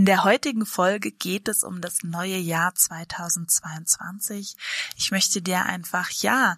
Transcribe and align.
In 0.00 0.06
der 0.06 0.24
heutigen 0.24 0.64
Folge 0.64 1.12
geht 1.12 1.46
es 1.46 1.62
um 1.62 1.82
das 1.82 2.02
neue 2.02 2.38
Jahr 2.38 2.74
2022. 2.74 4.56
Ich 4.96 5.10
möchte 5.10 5.42
dir 5.42 5.66
einfach, 5.66 6.10
ja, 6.10 6.56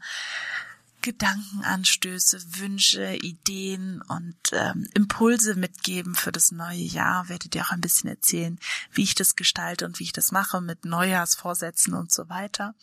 Gedankenanstöße, 1.00 2.40
Wünsche, 2.60 3.16
Ideen 3.16 4.00
und 4.02 4.36
ähm, 4.52 4.88
Impulse 4.94 5.56
mitgeben 5.56 6.14
für 6.14 6.30
das 6.30 6.52
neue 6.52 6.84
Jahr. 6.84 7.28
Werde 7.28 7.48
dir 7.48 7.62
auch 7.62 7.72
ein 7.72 7.80
bisschen 7.80 8.08
erzählen, 8.10 8.60
wie 8.92 9.02
ich 9.02 9.16
das 9.16 9.34
gestalte 9.34 9.86
und 9.86 9.98
wie 9.98 10.04
ich 10.04 10.12
das 10.12 10.30
mache 10.30 10.60
mit 10.60 10.84
Neujahrsvorsätzen 10.84 11.94
und 11.94 12.12
so 12.12 12.28
weiter. 12.28 12.76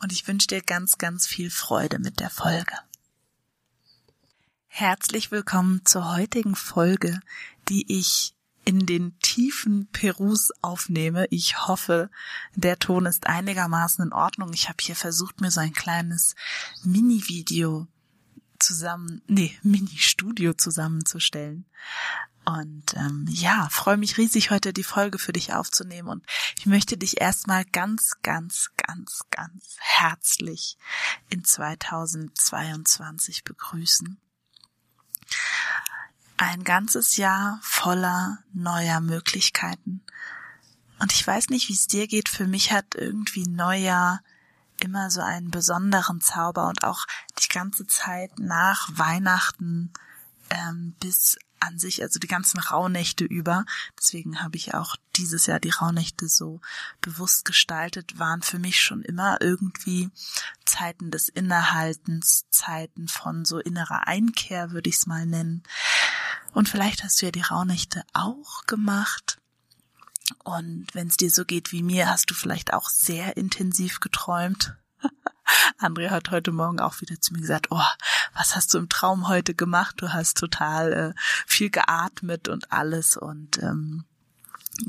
Und 0.00 0.12
ich 0.12 0.26
wünsche 0.26 0.48
dir 0.48 0.62
ganz, 0.62 0.96
ganz 0.96 1.26
viel 1.26 1.50
Freude 1.50 1.98
mit 1.98 2.20
der 2.20 2.30
Folge. 2.30 2.72
Herzlich 4.68 5.30
willkommen 5.30 5.84
zur 5.84 6.16
heutigen 6.16 6.56
Folge, 6.56 7.20
die 7.68 7.98
ich 7.98 8.32
in 8.66 8.84
den 8.84 9.18
tiefen 9.20 9.88
Perus 9.92 10.50
aufnehme. 10.60 11.26
Ich 11.30 11.66
hoffe, 11.66 12.10
der 12.56 12.78
Ton 12.78 13.06
ist 13.06 13.28
einigermaßen 13.28 14.04
in 14.04 14.12
Ordnung. 14.12 14.52
Ich 14.52 14.68
habe 14.68 14.78
hier 14.80 14.96
versucht, 14.96 15.40
mir 15.40 15.52
so 15.52 15.60
ein 15.60 15.72
kleines 15.72 16.34
Mini-Video 16.82 17.86
zusammen, 18.58 19.22
nee, 19.28 19.56
Mini-Studio 19.62 20.52
zusammenzustellen. 20.52 21.64
Und 22.44 22.94
ähm, 22.94 23.26
ja, 23.28 23.68
freue 23.70 23.96
mich 23.96 24.18
riesig, 24.18 24.50
heute 24.50 24.72
die 24.72 24.84
Folge 24.84 25.18
für 25.18 25.32
dich 25.32 25.52
aufzunehmen. 25.52 26.08
Und 26.08 26.26
ich 26.58 26.66
möchte 26.66 26.96
dich 26.96 27.20
erstmal 27.20 27.64
ganz, 27.64 28.14
ganz, 28.22 28.70
ganz, 28.76 29.22
ganz 29.30 29.76
herzlich 29.78 30.76
in 31.28 31.44
2022 31.44 33.44
begrüßen 33.44 34.20
ein 36.36 36.64
ganzes 36.64 37.16
Jahr 37.16 37.58
voller 37.62 38.38
neuer 38.52 39.00
Möglichkeiten. 39.00 40.02
Und 40.98 41.12
ich 41.12 41.26
weiß 41.26 41.50
nicht, 41.50 41.68
wie 41.68 41.74
es 41.74 41.86
dir 41.86 42.06
geht. 42.06 42.28
Für 42.28 42.46
mich 42.46 42.72
hat 42.72 42.94
irgendwie 42.94 43.46
Neujahr 43.46 44.20
immer 44.80 45.10
so 45.10 45.20
einen 45.20 45.50
besonderen 45.50 46.20
Zauber 46.20 46.68
und 46.68 46.84
auch 46.84 47.06
die 47.42 47.48
ganze 47.48 47.86
Zeit 47.86 48.38
nach 48.38 48.88
Weihnachten 48.92 49.92
ähm, 50.50 50.94
bis 51.00 51.38
an 51.58 51.78
sich, 51.78 52.02
also 52.02 52.18
die 52.18 52.26
ganzen 52.26 52.60
Rauhnächte 52.60 53.24
über, 53.24 53.64
deswegen 53.98 54.42
habe 54.42 54.56
ich 54.56 54.74
auch 54.74 54.96
dieses 55.16 55.46
Jahr 55.46 55.58
die 55.58 55.70
Rauhnächte 55.70 56.28
so 56.28 56.60
bewusst 57.00 57.44
gestaltet, 57.44 58.18
waren 58.18 58.42
für 58.42 58.58
mich 58.58 58.80
schon 58.80 59.02
immer 59.02 59.40
irgendwie 59.40 60.10
Zeiten 60.64 61.10
des 61.10 61.28
Innehaltens, 61.28 62.44
Zeiten 62.50 63.08
von 63.08 63.44
so 63.44 63.58
innerer 63.58 64.06
Einkehr, 64.06 64.72
würde 64.72 64.90
ich 64.90 64.96
es 64.96 65.06
mal 65.06 65.26
nennen. 65.26 65.62
Und 66.52 66.68
vielleicht 66.68 67.04
hast 67.04 67.20
du 67.20 67.26
ja 67.26 67.32
die 67.32 67.42
Rauhnächte 67.42 68.02
auch 68.12 68.66
gemacht. 68.66 69.38
Und 70.42 70.86
wenn 70.92 71.08
es 71.08 71.16
dir 71.16 71.30
so 71.30 71.44
geht 71.44 71.72
wie 71.72 71.82
mir, 71.82 72.08
hast 72.08 72.30
du 72.30 72.34
vielleicht 72.34 72.72
auch 72.72 72.88
sehr 72.88 73.36
intensiv 73.36 74.00
geträumt. 74.00 74.76
Andrea 75.78 76.10
hat 76.10 76.30
heute 76.30 76.52
Morgen 76.52 76.80
auch 76.80 77.00
wieder 77.00 77.20
zu 77.20 77.32
mir 77.32 77.40
gesagt, 77.40 77.68
oh, 77.70 77.84
was 78.34 78.56
hast 78.56 78.74
du 78.74 78.78
im 78.78 78.88
Traum 78.88 79.28
heute 79.28 79.54
gemacht? 79.54 79.96
Du 79.98 80.12
hast 80.12 80.36
total 80.36 80.92
äh, 80.92 81.20
viel 81.46 81.70
geatmet 81.70 82.48
und 82.48 82.72
alles 82.72 83.16
und 83.16 83.58
ähm, 83.62 84.04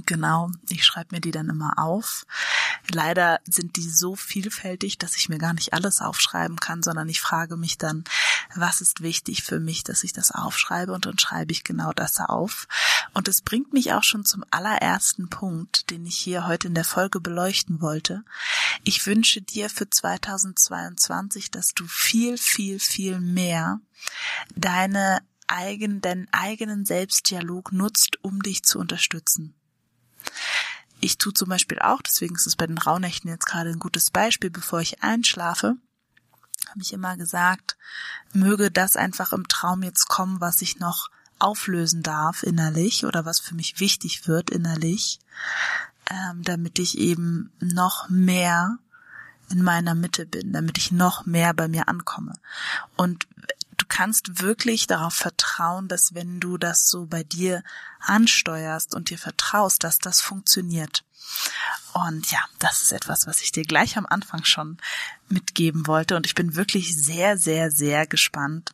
Genau, 0.05 0.51
ich 0.69 0.83
schreibe 0.83 1.15
mir 1.15 1.21
die 1.21 1.31
dann 1.31 1.49
immer 1.49 1.79
auf. 1.79 2.25
Leider 2.89 3.39
sind 3.45 3.77
die 3.77 3.89
so 3.89 4.15
vielfältig, 4.15 4.97
dass 4.97 5.15
ich 5.15 5.29
mir 5.29 5.37
gar 5.37 5.53
nicht 5.53 5.73
alles 5.73 6.01
aufschreiben 6.01 6.59
kann, 6.59 6.83
sondern 6.83 7.07
ich 7.07 7.21
frage 7.21 7.55
mich 7.55 7.77
dann, 7.77 8.03
was 8.55 8.81
ist 8.81 9.01
wichtig 9.01 9.43
für 9.43 9.59
mich, 9.59 9.83
dass 9.83 10.03
ich 10.03 10.13
das 10.13 10.31
aufschreibe 10.31 10.91
und 10.93 11.05
dann 11.05 11.19
schreibe 11.19 11.51
ich 11.51 11.63
genau 11.63 11.91
das 11.93 12.19
auf. 12.19 12.67
Und 13.13 13.27
es 13.27 13.41
bringt 13.41 13.73
mich 13.73 13.93
auch 13.93 14.03
schon 14.03 14.25
zum 14.25 14.43
allerersten 14.51 15.29
Punkt, 15.29 15.89
den 15.89 16.05
ich 16.05 16.17
hier 16.17 16.47
heute 16.47 16.67
in 16.67 16.75
der 16.75 16.85
Folge 16.85 17.19
beleuchten 17.19 17.81
wollte. 17.81 18.23
Ich 18.83 19.05
wünsche 19.05 19.41
dir 19.41 19.69
für 19.69 19.89
2022, 19.89 21.51
dass 21.51 21.73
du 21.73 21.85
viel, 21.87 22.37
viel, 22.37 22.79
viel 22.79 23.19
mehr 23.19 23.79
deine 24.55 25.21
eigen, 25.47 26.01
deinen 26.01 26.27
eigenen 26.31 26.85
Selbstdialog 26.85 27.71
nutzt, 27.71 28.23
um 28.23 28.41
dich 28.41 28.63
zu 28.63 28.79
unterstützen. 28.79 29.53
Ich 30.99 31.17
tue 31.17 31.33
zum 31.33 31.49
Beispiel 31.49 31.79
auch, 31.79 32.01
deswegen 32.01 32.35
ist 32.35 32.47
es 32.47 32.55
bei 32.55 32.67
den 32.67 32.77
Rauhnächten 32.77 33.29
jetzt 33.29 33.45
gerade 33.45 33.69
ein 33.69 33.79
gutes 33.79 34.09
Beispiel, 34.11 34.49
bevor 34.49 34.81
ich 34.81 35.03
einschlafe, 35.03 35.77
habe 36.69 36.81
ich 36.81 36.93
immer 36.93 37.17
gesagt, 37.17 37.77
möge 38.33 38.71
das 38.71 38.95
einfach 38.95 39.33
im 39.33 39.47
Traum 39.47 39.83
jetzt 39.83 40.07
kommen, 40.07 40.41
was 40.41 40.61
ich 40.61 40.79
noch 40.79 41.09
auflösen 41.39 42.03
darf 42.03 42.43
innerlich 42.43 43.05
oder 43.05 43.25
was 43.25 43.39
für 43.39 43.55
mich 43.55 43.79
wichtig 43.79 44.27
wird 44.27 44.49
innerlich, 44.49 45.19
ähm, 46.09 46.41
damit 46.43 46.79
ich 46.79 46.97
eben 46.97 47.51
noch 47.59 48.09
mehr 48.09 48.77
in 49.49 49.63
meiner 49.63 49.95
Mitte 49.95 50.25
bin, 50.25 50.53
damit 50.53 50.77
ich 50.77 50.91
noch 50.91 51.25
mehr 51.25 51.53
bei 51.53 51.67
mir 51.67 51.87
ankomme. 51.87 52.33
Und 52.95 53.27
du 53.77 53.85
kannst 53.87 54.41
wirklich 54.41 54.87
darauf 54.87 55.13
vertrauen, 55.13 55.87
dass 55.87 56.13
wenn 56.13 56.39
du 56.39 56.57
das 56.57 56.87
so 56.87 57.05
bei 57.05 57.23
dir 57.23 57.63
ansteuerst 57.99 58.95
und 58.95 59.09
dir 59.09 59.17
vertraust, 59.17 59.83
dass 59.83 59.99
das 59.99 60.21
funktioniert. 60.21 61.03
Und 61.93 62.31
ja, 62.31 62.39
das 62.59 62.81
ist 62.81 62.91
etwas, 62.91 63.27
was 63.27 63.41
ich 63.41 63.51
dir 63.51 63.63
gleich 63.63 63.97
am 63.97 64.05
Anfang 64.05 64.43
schon 64.43 64.77
mitgeben 65.29 65.87
wollte. 65.87 66.15
Und 66.15 66.25
ich 66.25 66.35
bin 66.35 66.55
wirklich 66.55 66.95
sehr, 66.95 67.37
sehr, 67.37 67.71
sehr 67.71 68.07
gespannt, 68.07 68.73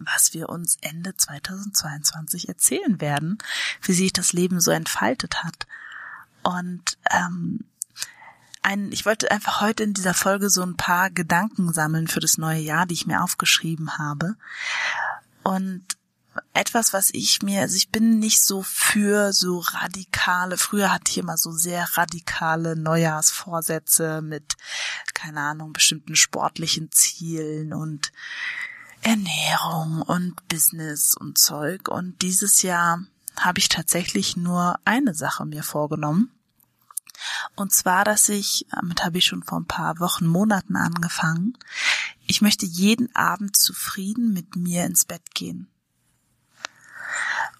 was 0.00 0.32
wir 0.32 0.48
uns 0.48 0.76
Ende 0.80 1.16
2022 1.16 2.48
erzählen 2.48 3.00
werden, 3.00 3.38
wie 3.82 3.92
sich 3.92 4.12
das 4.12 4.32
Leben 4.32 4.60
so 4.60 4.70
entfaltet 4.70 5.44
hat. 5.44 5.66
Und 6.42 6.98
ähm, 7.10 7.64
ein, 8.62 8.92
ich 8.92 9.04
wollte 9.06 9.30
einfach 9.30 9.60
heute 9.60 9.82
in 9.82 9.94
dieser 9.94 10.14
Folge 10.14 10.50
so 10.50 10.62
ein 10.62 10.76
paar 10.76 11.10
Gedanken 11.10 11.72
sammeln 11.72 12.08
für 12.08 12.20
das 12.20 12.38
neue 12.38 12.60
Jahr, 12.60 12.86
die 12.86 12.94
ich 12.94 13.06
mir 13.06 13.22
aufgeschrieben 13.22 13.98
habe. 13.98 14.36
Und 15.42 15.84
etwas, 16.54 16.92
was 16.92 17.10
ich 17.12 17.42
mir, 17.42 17.60
also 17.60 17.76
ich 17.76 17.90
bin 17.90 18.18
nicht 18.18 18.42
so 18.42 18.62
für 18.62 19.32
so 19.32 19.58
radikale, 19.58 20.56
früher 20.56 20.90
hatte 20.90 21.10
ich 21.10 21.18
immer 21.18 21.36
so 21.36 21.52
sehr 21.52 21.86
radikale 21.94 22.76
Neujahrsvorsätze 22.76 24.22
mit, 24.22 24.56
keine 25.14 25.40
Ahnung, 25.40 25.72
bestimmten 25.72 26.16
sportlichen 26.16 26.90
Zielen 26.90 27.74
und 27.74 28.12
Ernährung 29.02 30.02
und 30.02 30.48
Business 30.48 31.14
und 31.14 31.36
Zeug. 31.38 31.88
Und 31.88 32.22
dieses 32.22 32.62
Jahr 32.62 33.02
habe 33.36 33.58
ich 33.58 33.68
tatsächlich 33.68 34.36
nur 34.36 34.78
eine 34.84 35.14
Sache 35.14 35.44
mir 35.44 35.62
vorgenommen. 35.62 36.30
Und 37.54 37.72
zwar, 37.72 38.04
dass 38.04 38.28
ich, 38.28 38.66
damit 38.70 39.04
habe 39.04 39.18
ich 39.18 39.26
schon 39.26 39.42
vor 39.42 39.60
ein 39.60 39.66
paar 39.66 39.98
Wochen, 40.00 40.26
Monaten 40.26 40.76
angefangen, 40.76 41.56
ich 42.26 42.40
möchte 42.40 42.66
jeden 42.66 43.14
Abend 43.14 43.56
zufrieden 43.56 44.32
mit 44.32 44.56
mir 44.56 44.84
ins 44.84 45.04
Bett 45.04 45.34
gehen. 45.34 45.68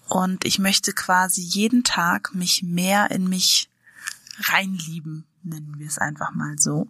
Und 0.07 0.45
ich 0.45 0.59
möchte 0.59 0.93
quasi 0.93 1.41
jeden 1.41 1.83
Tag 1.83 2.33
mich 2.33 2.63
mehr 2.63 3.11
in 3.11 3.29
mich 3.29 3.69
reinlieben, 4.39 5.25
nennen 5.43 5.75
wir 5.77 5.87
es 5.87 5.97
einfach 5.97 6.31
mal 6.31 6.57
so. 6.57 6.87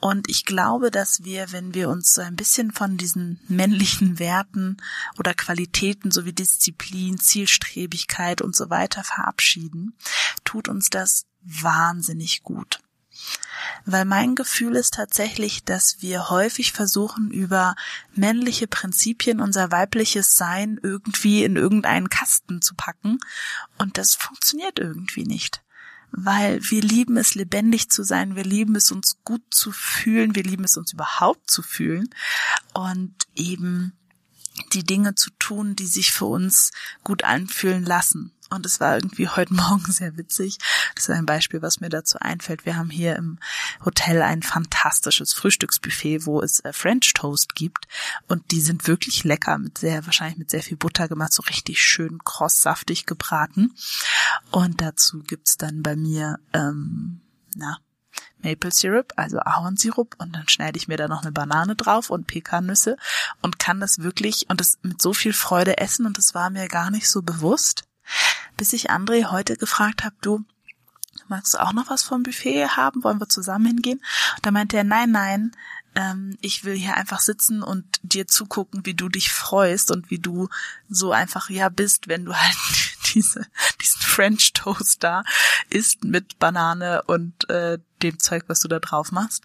Und 0.00 0.28
ich 0.28 0.44
glaube, 0.44 0.90
dass 0.90 1.24
wir, 1.24 1.50
wenn 1.52 1.72
wir 1.72 1.88
uns 1.88 2.12
so 2.12 2.20
ein 2.20 2.36
bisschen 2.36 2.72
von 2.72 2.98
diesen 2.98 3.40
männlichen 3.48 4.18
Werten 4.18 4.76
oder 5.18 5.32
Qualitäten 5.32 6.10
sowie 6.10 6.34
Disziplin, 6.34 7.18
Zielstrebigkeit 7.18 8.42
und 8.42 8.54
so 8.54 8.68
weiter 8.68 9.02
verabschieden, 9.02 9.96
tut 10.44 10.68
uns 10.68 10.90
das 10.90 11.24
wahnsinnig 11.44 12.42
gut. 12.42 12.80
Weil 13.86 14.04
mein 14.04 14.34
Gefühl 14.34 14.76
ist 14.76 14.94
tatsächlich, 14.94 15.64
dass 15.64 16.02
wir 16.02 16.30
häufig 16.30 16.72
versuchen, 16.72 17.30
über 17.30 17.76
männliche 18.14 18.66
Prinzipien 18.66 19.40
unser 19.40 19.70
weibliches 19.70 20.36
Sein 20.36 20.80
irgendwie 20.82 21.44
in 21.44 21.56
irgendeinen 21.56 22.08
Kasten 22.08 22.60
zu 22.60 22.74
packen. 22.74 23.18
Und 23.78 23.98
das 23.98 24.14
funktioniert 24.14 24.78
irgendwie 24.78 25.24
nicht 25.24 25.64
weil 26.16 26.60
wir 26.70 26.80
lieben 26.80 27.16
es, 27.16 27.34
lebendig 27.34 27.90
zu 27.90 28.04
sein, 28.04 28.36
wir 28.36 28.44
lieben 28.44 28.76
es, 28.76 28.92
uns 28.92 29.18
gut 29.24 29.42
zu 29.50 29.72
fühlen, 29.72 30.36
wir 30.36 30.44
lieben 30.44 30.64
es, 30.64 30.76
uns 30.76 30.92
überhaupt 30.92 31.50
zu 31.50 31.60
fühlen 31.60 32.08
und 32.72 33.14
eben 33.34 33.92
die 34.72 34.84
Dinge 34.84 35.14
zu 35.14 35.30
tun, 35.38 35.76
die 35.76 35.86
sich 35.86 36.12
für 36.12 36.26
uns 36.26 36.70
gut 37.02 37.24
anfühlen 37.24 37.84
lassen. 37.84 38.32
Und 38.50 38.66
es 38.66 38.78
war 38.78 38.94
irgendwie 38.94 39.28
heute 39.28 39.54
Morgen 39.54 39.90
sehr 39.90 40.16
witzig. 40.16 40.58
Das 40.94 41.08
ist 41.08 41.10
ein 41.10 41.26
Beispiel, 41.26 41.62
was 41.62 41.80
mir 41.80 41.88
dazu 41.88 42.18
einfällt. 42.20 42.64
Wir 42.64 42.76
haben 42.76 42.90
hier 42.90 43.16
im 43.16 43.38
Hotel 43.84 44.22
ein 44.22 44.42
fantastisches 44.42 45.32
Frühstücksbuffet, 45.32 46.26
wo 46.26 46.40
es 46.40 46.60
äh, 46.60 46.72
French 46.72 47.12
Toast 47.14 47.54
gibt. 47.54 47.88
Und 48.28 48.50
die 48.52 48.60
sind 48.60 48.86
wirklich 48.86 49.24
lecker, 49.24 49.58
mit 49.58 49.78
sehr, 49.78 50.06
wahrscheinlich 50.06 50.38
mit 50.38 50.50
sehr 50.50 50.62
viel 50.62 50.76
Butter 50.76 51.08
gemacht, 51.08 51.32
so 51.32 51.42
richtig 51.42 51.82
schön 51.82 52.18
krosssaftig 52.22 53.06
gebraten. 53.06 53.74
Und 54.50 54.80
dazu 54.80 55.20
gibt's 55.20 55.56
dann 55.56 55.82
bei 55.82 55.96
mir, 55.96 56.38
ähm, 56.52 57.20
na, 57.56 57.78
Maple 58.42 58.70
Syrup, 58.70 59.12
also 59.16 59.38
Ahornsirup 59.38 60.16
und 60.18 60.34
dann 60.34 60.48
schneide 60.48 60.76
ich 60.76 60.88
mir 60.88 60.96
da 60.96 61.08
noch 61.08 61.22
eine 61.22 61.32
Banane 61.32 61.76
drauf 61.76 62.10
und 62.10 62.26
Pekannüsse 62.26 62.96
und 63.40 63.58
kann 63.58 63.80
das 63.80 64.00
wirklich 64.00 64.48
und 64.50 64.60
das 64.60 64.78
mit 64.82 65.00
so 65.00 65.14
viel 65.14 65.32
Freude 65.32 65.78
essen 65.78 66.06
und 66.06 66.18
das 66.18 66.34
war 66.34 66.50
mir 66.50 66.68
gar 66.68 66.90
nicht 66.90 67.08
so 67.08 67.22
bewusst, 67.22 67.84
bis 68.56 68.72
ich 68.72 68.90
André 68.90 69.30
heute 69.30 69.56
gefragt 69.56 70.04
habe, 70.04 70.14
du, 70.20 70.44
magst 71.28 71.54
du 71.54 71.58
auch 71.58 71.72
noch 71.72 71.90
was 71.90 72.02
vom 72.02 72.22
Buffet 72.22 72.68
haben? 72.68 73.02
Wollen 73.02 73.20
wir 73.20 73.28
zusammen 73.28 73.66
hingehen? 73.66 73.98
Und 74.36 74.46
da 74.46 74.50
meinte 74.50 74.76
er, 74.76 74.84
nein, 74.84 75.10
nein, 75.10 75.52
ähm, 75.94 76.36
ich 76.40 76.64
will 76.64 76.74
hier 76.74 76.96
einfach 76.96 77.20
sitzen 77.20 77.62
und 77.62 77.84
dir 78.02 78.26
zugucken, 78.26 78.84
wie 78.84 78.94
du 78.94 79.08
dich 79.08 79.32
freust 79.32 79.90
und 79.90 80.10
wie 80.10 80.18
du 80.18 80.48
so 80.88 81.12
einfach 81.12 81.50
ja 81.50 81.68
bist, 81.68 82.08
wenn 82.08 82.24
du 82.24 82.34
halt 82.34 82.56
diese, 83.14 83.46
diesen 83.80 84.02
French 84.02 84.52
Toast 84.52 85.02
da 85.04 85.24
isst 85.70 86.04
mit 86.04 86.38
Banane 86.38 87.02
und 87.02 87.48
äh, 87.48 87.78
dem 88.04 88.20
Zeug, 88.20 88.44
was 88.46 88.60
du 88.60 88.68
da 88.68 88.78
drauf 88.78 89.10
machst. 89.10 89.42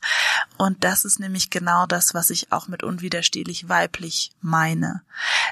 Und 0.58 0.84
das 0.84 1.06
ist 1.06 1.20
nämlich 1.20 1.50
genau 1.50 1.86
das, 1.86 2.14
was 2.14 2.30
ich 2.30 2.52
auch 2.52 2.68
mit 2.68 2.84
unwiderstehlich 2.84 3.70
weiblich 3.70 4.32
meine. 4.42 5.02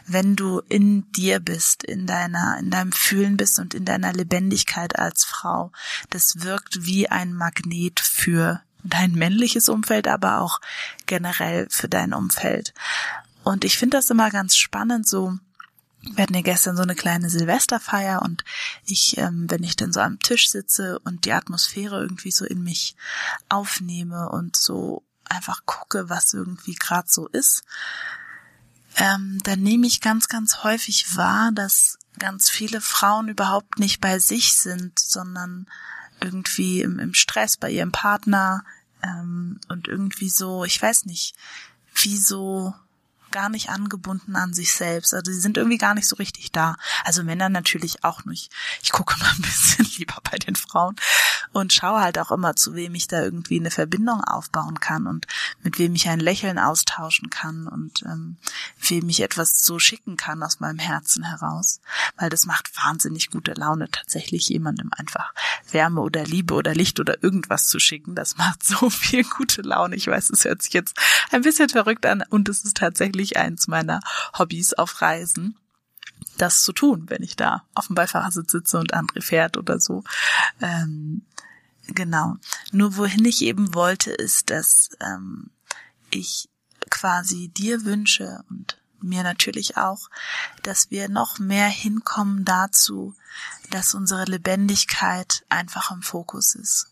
Wenn 0.06 0.36
du 0.36 0.62
in 0.69 1.12
dir 1.13 1.39
bist, 1.39 1.83
in 1.83 2.06
deiner, 2.06 2.57
in 2.59 2.69
deinem 2.69 2.92
Fühlen 2.92 3.38
bist 3.38 3.59
und 3.59 3.74
in 3.74 3.86
deiner 3.86 4.13
Lebendigkeit 4.13 5.00
als 5.00 5.25
Frau, 5.25 5.71
das 6.09 6.42
wirkt 6.42 6.86
wie 6.86 7.09
ein 7.09 7.33
Magnet 7.33 8.00
für 8.00 8.62
dein 8.83 9.13
männliches 9.13 9.69
Umfeld, 9.69 10.07
aber 10.07 10.39
auch 10.39 10.59
generell 11.06 11.68
für 11.69 11.89
dein 11.89 12.13
Umfeld. 12.13 12.74
Und 13.44 13.65
ich 13.65 13.77
finde 13.77 13.98
das 13.98 14.09
immer 14.09 14.30
ganz 14.30 14.56
spannend, 14.56 15.07
so 15.07 15.38
wir 16.13 16.24
hatten 16.24 16.36
ja 16.36 16.42
gestern 16.42 16.75
so 16.75 16.83
eine 16.83 16.95
kleine 16.95 17.30
Silvesterfeier 17.30 18.21
und 18.21 18.44
ich, 18.86 19.18
ähm, 19.18 19.50
wenn 19.50 19.63
ich 19.63 19.75
dann 19.75 19.94
so 19.94 20.00
am 20.00 20.19
Tisch 20.19 20.50
sitze 20.50 21.00
und 21.00 21.25
die 21.25 21.33
Atmosphäre 21.33 22.01
irgendwie 22.01 22.31
so 22.31 22.45
in 22.45 22.63
mich 22.63 22.95
aufnehme 23.50 24.30
und 24.30 24.56
so 24.56 25.04
einfach 25.25 25.65
gucke, 25.65 26.09
was 26.09 26.33
irgendwie 26.33 26.75
gerade 26.75 27.07
so 27.09 27.27
ist, 27.27 27.63
ähm, 28.95 29.39
dann 29.44 29.62
nehme 29.62 29.86
ich 29.86 30.01
ganz, 30.01 30.27
ganz 30.27 30.63
häufig 30.63 31.15
wahr, 31.15 31.51
dass 31.54 32.00
ganz 32.18 32.50
viele 32.50 32.81
Frauen 32.81 33.27
überhaupt 33.27 33.77
nicht 33.80 34.01
bei 34.01 34.19
sich 34.19 34.56
sind, 34.56 34.98
sondern 34.98 35.68
irgendwie 36.19 36.81
im, 36.81 36.98
im 36.98 37.13
Stress 37.13 37.57
bei 37.57 37.69
ihrem 37.69 37.92
Partner 37.92 38.63
ähm, 39.04 39.59
und 39.68 39.88
irgendwie 39.88 40.30
so, 40.30 40.65
ich 40.65 40.81
weiß 40.81 41.06
nicht, 41.06 41.36
wie 41.94 42.18
so 42.18 42.74
gar 43.32 43.50
nicht 43.50 43.70
angebunden 43.70 44.36
an 44.36 44.54
sich 44.54 44.74
selbst. 44.74 45.14
Also 45.14 45.32
sie 45.32 45.40
sind 45.40 45.58
irgendwie 45.58 45.78
gar 45.78 45.94
nicht 45.94 46.08
so 46.08 46.16
richtig 46.16 46.52
da. 46.52 46.76
Also 47.04 47.24
Männer 47.24 47.50
natürlich 47.50 48.04
auch 48.04 48.26
nicht. 48.26 48.52
Ich 48.82 48.92
gucke 48.92 49.18
mal 49.20 49.30
ein 49.30 49.42
bisschen 49.42 49.86
lieber 49.98 50.18
bei 50.30 50.38
den 50.38 50.56
Frauen 50.56 50.96
und 51.54 51.74
schaue 51.74 52.02
halt 52.02 52.20
auch 52.20 52.32
immer, 52.32 52.56
zu 52.56 52.76
wem 52.76 52.96
ich 52.96 53.08
da 53.08 53.22
irgendwie 53.22 53.60
eine 53.60 53.72
Verbindung 53.72 54.24
aufbauen 54.24 54.80
kann 54.80 55.08
und 55.08 55.28
mit 55.64 55.80
wem 55.80 55.96
ich 55.96 56.10
ein 56.10 56.20
Lächeln 56.20 56.60
austauschen 56.60 57.30
kann 57.30 57.68
und 57.68 58.04
ähm, 58.04 58.38
wem 58.88 59.10
ich 59.10 59.22
etwas 59.22 59.64
so 59.64 59.80
schicken 59.80 60.18
kann 60.18 60.44
aus 60.44 60.60
meinem 60.60 60.80
Herzen 60.80 61.24
heraus. 61.24 61.82
Weil 62.18 62.30
das 62.30 62.46
macht 62.46 62.76
wahnsinnig 62.78 63.30
gute 63.30 63.54
Laune, 63.54 63.90
tatsächlich 63.90 64.50
jemandem 64.50 64.90
einfach 64.96 65.34
Wärme 65.72 66.02
oder 66.02 66.24
Liebe 66.24 66.54
oder 66.54 66.74
Licht 66.74 67.00
oder 67.00 67.24
irgendwas 67.24 67.68
zu 67.68 67.80
schicken. 67.80 68.16
Das 68.16 68.38
macht 68.38 68.64
so 68.64 68.90
viel 68.90 69.24
gute 69.24 69.62
Laune. 69.62 69.96
Ich 69.96 70.08
weiß, 70.08 70.30
es 70.30 70.46
hört 70.46 70.62
sich 70.62 70.74
jetzt 70.74 70.98
ein 71.32 71.42
bisschen 71.42 71.70
verrückt 71.70 72.06
an 72.06 72.24
und 72.30 72.50
es 72.50 72.64
ist 72.64 72.78
tatsächlich 72.78 73.17
tatsächlich 73.18 73.38
eins 73.38 73.68
meiner 73.68 74.00
Hobbys 74.38 74.74
auf 74.74 75.02
Reisen, 75.02 75.58
das 76.38 76.62
zu 76.62 76.72
tun, 76.72 77.06
wenn 77.08 77.24
ich 77.24 77.36
da 77.36 77.64
auf 77.74 77.88
dem 77.88 77.96
Beifahrersitz 77.96 78.52
sitze 78.52 78.78
und 78.80 78.94
André 78.94 79.22
fährt 79.22 79.58
oder 79.58 79.80
so. 79.80 80.04
Ähm, 80.62 81.24
genau. 81.88 82.36
Nur 82.72 82.96
wohin 82.98 83.25
ich 83.25 83.42
eben 83.42 83.74
wollte, 83.74 84.12
ist, 84.12 84.50
dass 84.50 84.90
ähm, 85.00 85.50
ich 86.12 86.50
quasi 86.90 87.50
dir 87.50 87.86
wünsche 87.86 88.44
und 88.50 88.78
mir 89.02 89.24
natürlich 89.24 89.78
auch, 89.78 90.10
dass 90.64 90.92
wir 90.92 91.10
noch 91.10 91.40
mehr 91.40 91.68
hinkommen 91.68 92.46
dazu, 92.46 93.16
dass 93.72 93.96
unsere 93.96 94.25
Lebendigkeit 94.25 95.44
einfach 95.50 95.92
im 95.92 96.02
Fokus 96.02 96.56
ist. 96.56 96.88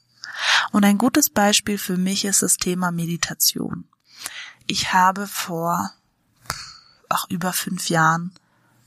Und 0.72 0.86
ein 0.86 0.98
gutes 0.98 1.30
Beispiel 1.30 1.78
für 1.78 1.98
mich 1.98 2.26
ist 2.26 2.42
das 2.42 2.58
Thema 2.58 2.92
Meditation. 2.92 3.88
Ich 4.68 4.94
habe 4.94 5.28
vor 5.28 5.92
auch 7.10 7.30
über 7.30 7.54
fünf 7.54 7.90
Jahren, 7.90 8.34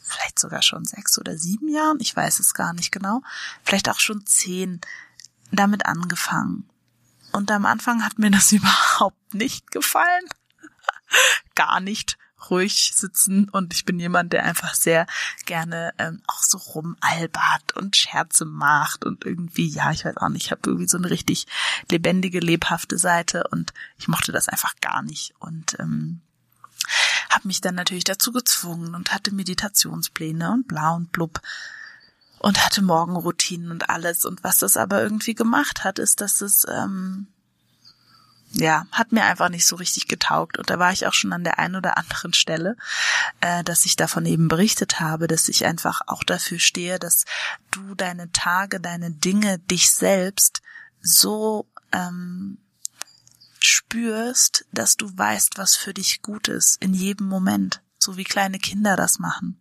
vielleicht 0.00 0.38
sogar 0.38 0.62
schon 0.62 0.84
sechs 0.84 1.18
oder 1.18 1.36
sieben 1.36 1.68
Jahren, 1.68 1.98
ich 2.00 2.14
weiß 2.14 2.40
es 2.40 2.54
gar 2.54 2.72
nicht 2.72 2.92
genau, 2.92 3.22
vielleicht 3.62 3.88
auch 3.88 4.00
schon 4.00 4.26
zehn, 4.26 4.80
damit 5.52 5.86
angefangen. 5.86 6.68
Und 7.32 7.50
am 7.50 7.66
Anfang 7.66 8.04
hat 8.04 8.18
mir 8.18 8.30
das 8.30 8.52
überhaupt 8.52 9.34
nicht 9.34 9.70
gefallen. 9.70 10.24
gar 11.54 11.80
nicht 11.80 12.18
ruhig 12.50 12.92
sitzen 12.94 13.48
und 13.48 13.74
ich 13.74 13.84
bin 13.84 13.98
jemand, 13.98 14.32
der 14.32 14.44
einfach 14.44 14.74
sehr 14.74 15.06
gerne 15.44 15.92
ähm, 15.98 16.22
auch 16.28 16.42
so 16.42 16.58
rumalbert 16.58 17.72
und 17.74 17.96
Scherze 17.96 18.44
macht 18.44 19.04
und 19.04 19.24
irgendwie, 19.24 19.68
ja, 19.68 19.90
ich 19.90 20.04
weiß 20.04 20.18
auch 20.18 20.28
nicht, 20.28 20.46
ich 20.46 20.50
habe 20.52 20.62
irgendwie 20.64 20.88
so 20.88 20.98
eine 20.98 21.10
richtig 21.10 21.46
lebendige, 21.90 22.38
lebhafte 22.38 22.96
Seite 22.96 23.44
und 23.50 23.72
ich 23.98 24.06
mochte 24.06 24.30
das 24.30 24.48
einfach 24.48 24.74
gar 24.80 25.02
nicht. 25.02 25.34
Und 25.40 25.78
ähm, 25.80 26.20
habe 27.30 27.48
mich 27.48 27.60
dann 27.60 27.74
natürlich 27.74 28.04
dazu 28.04 28.32
gezwungen 28.32 28.94
und 28.94 29.12
hatte 29.12 29.34
Meditationspläne 29.34 30.52
und 30.52 30.68
bla 30.68 30.90
und 30.90 31.12
blub 31.12 31.40
und 32.38 32.64
hatte 32.64 32.82
Morgenroutinen 32.82 33.70
und 33.70 33.90
alles. 33.90 34.24
Und 34.24 34.44
was 34.44 34.58
das 34.58 34.76
aber 34.76 35.02
irgendwie 35.02 35.34
gemacht 35.34 35.84
hat, 35.84 35.98
ist, 35.98 36.20
dass 36.20 36.40
es 36.40 36.66
ähm, 36.68 37.26
ja, 38.52 38.86
hat 38.92 39.12
mir 39.12 39.24
einfach 39.24 39.50
nicht 39.50 39.66
so 39.66 39.76
richtig 39.76 40.08
getaugt. 40.08 40.58
Und 40.58 40.70
da 40.70 40.78
war 40.78 40.92
ich 40.92 41.06
auch 41.06 41.12
schon 41.12 41.32
an 41.32 41.44
der 41.44 41.58
einen 41.58 41.76
oder 41.76 41.98
anderen 41.98 42.32
Stelle, 42.32 42.76
äh, 43.40 43.62
dass 43.62 43.84
ich 43.84 43.96
davon 43.96 44.24
eben 44.24 44.48
berichtet 44.48 45.00
habe, 45.00 45.26
dass 45.26 45.48
ich 45.48 45.66
einfach 45.66 46.00
auch 46.06 46.24
dafür 46.24 46.58
stehe, 46.58 46.98
dass 46.98 47.24
du 47.70 47.94
deine 47.94 48.32
Tage, 48.32 48.80
deine 48.80 49.10
Dinge, 49.10 49.58
dich 49.58 49.90
selbst 49.90 50.62
so 51.02 51.66
ähm, 51.92 52.58
spürst, 53.60 54.66
dass 54.72 54.96
du 54.96 55.10
weißt, 55.16 55.58
was 55.58 55.76
für 55.76 55.94
dich 55.94 56.22
gut 56.22 56.48
ist, 56.48 56.82
in 56.82 56.94
jedem 56.94 57.28
Moment, 57.28 57.82
so 57.98 58.16
wie 58.16 58.24
kleine 58.24 58.58
Kinder 58.58 58.96
das 58.96 59.18
machen. 59.18 59.60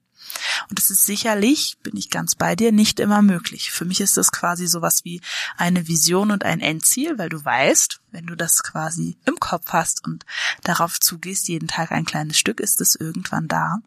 Und 0.69 0.79
es 0.79 0.89
ist 0.89 1.05
sicherlich, 1.05 1.77
bin 1.83 1.95
ich 1.95 2.09
ganz 2.09 2.35
bei 2.35 2.55
dir, 2.55 2.71
nicht 2.71 2.99
immer 2.99 3.21
möglich. 3.21 3.71
Für 3.71 3.85
mich 3.85 4.01
ist 4.01 4.17
das 4.17 4.31
quasi 4.31 4.67
sowas 4.67 5.05
wie 5.05 5.21
eine 5.55 5.87
Vision 5.87 6.31
und 6.31 6.43
ein 6.43 6.59
Endziel, 6.59 7.17
weil 7.17 7.29
du 7.29 7.43
weißt, 7.43 8.01
wenn 8.11 8.25
du 8.25 8.35
das 8.35 8.63
quasi 8.63 9.17
im 9.25 9.39
Kopf 9.39 9.69
hast 9.69 10.03
und 10.05 10.25
darauf 10.63 10.99
zugehst, 10.99 11.47
jeden 11.47 11.67
Tag 11.67 11.91
ein 11.91 12.05
kleines 12.05 12.37
Stück, 12.37 12.59
ist 12.59 12.81
es 12.81 12.95
irgendwann 12.95 13.47
da. 13.47 13.79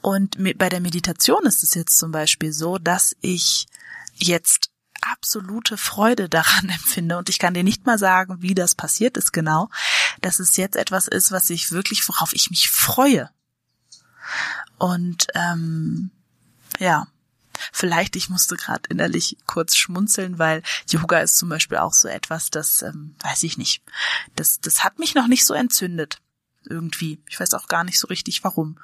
Und 0.00 0.36
bei 0.58 0.68
der 0.68 0.80
Meditation 0.80 1.44
ist 1.44 1.62
es 1.62 1.74
jetzt 1.74 1.98
zum 1.98 2.12
Beispiel 2.12 2.52
so, 2.52 2.78
dass 2.78 3.16
ich 3.20 3.66
jetzt 4.14 4.70
absolute 5.12 5.76
Freude 5.76 6.28
daran 6.28 6.68
empfinde 6.68 7.18
und 7.18 7.28
ich 7.28 7.38
kann 7.38 7.54
dir 7.54 7.64
nicht 7.64 7.86
mal 7.86 7.98
sagen, 7.98 8.42
wie 8.42 8.54
das 8.54 8.74
passiert 8.74 9.16
ist 9.16 9.32
genau, 9.32 9.68
dass 10.20 10.38
es 10.38 10.56
jetzt 10.56 10.76
etwas 10.76 11.08
ist, 11.08 11.32
was 11.32 11.50
ich 11.50 11.72
wirklich, 11.72 12.08
worauf 12.08 12.32
ich 12.32 12.50
mich 12.50 12.70
freue. 12.70 13.30
Und 14.78 15.28
ähm, 15.34 16.10
ja, 16.78 17.06
vielleicht, 17.72 18.16
ich 18.16 18.28
musste 18.28 18.56
gerade 18.56 18.82
innerlich 18.88 19.38
kurz 19.46 19.76
schmunzeln, 19.76 20.38
weil 20.38 20.62
Yoga 20.88 21.20
ist 21.20 21.36
zum 21.36 21.48
Beispiel 21.48 21.78
auch 21.78 21.94
so 21.94 22.08
etwas, 22.08 22.50
das, 22.50 22.82
ähm, 22.82 23.14
weiß 23.20 23.44
ich 23.44 23.56
nicht, 23.56 23.82
das, 24.34 24.60
das 24.60 24.84
hat 24.84 24.98
mich 24.98 25.14
noch 25.14 25.28
nicht 25.28 25.46
so 25.46 25.54
entzündet 25.54 26.20
irgendwie. 26.66 27.18
Ich 27.28 27.38
weiß 27.38 27.54
auch 27.54 27.68
gar 27.68 27.84
nicht 27.84 27.98
so 27.98 28.08
richtig 28.08 28.44
warum. 28.44 28.76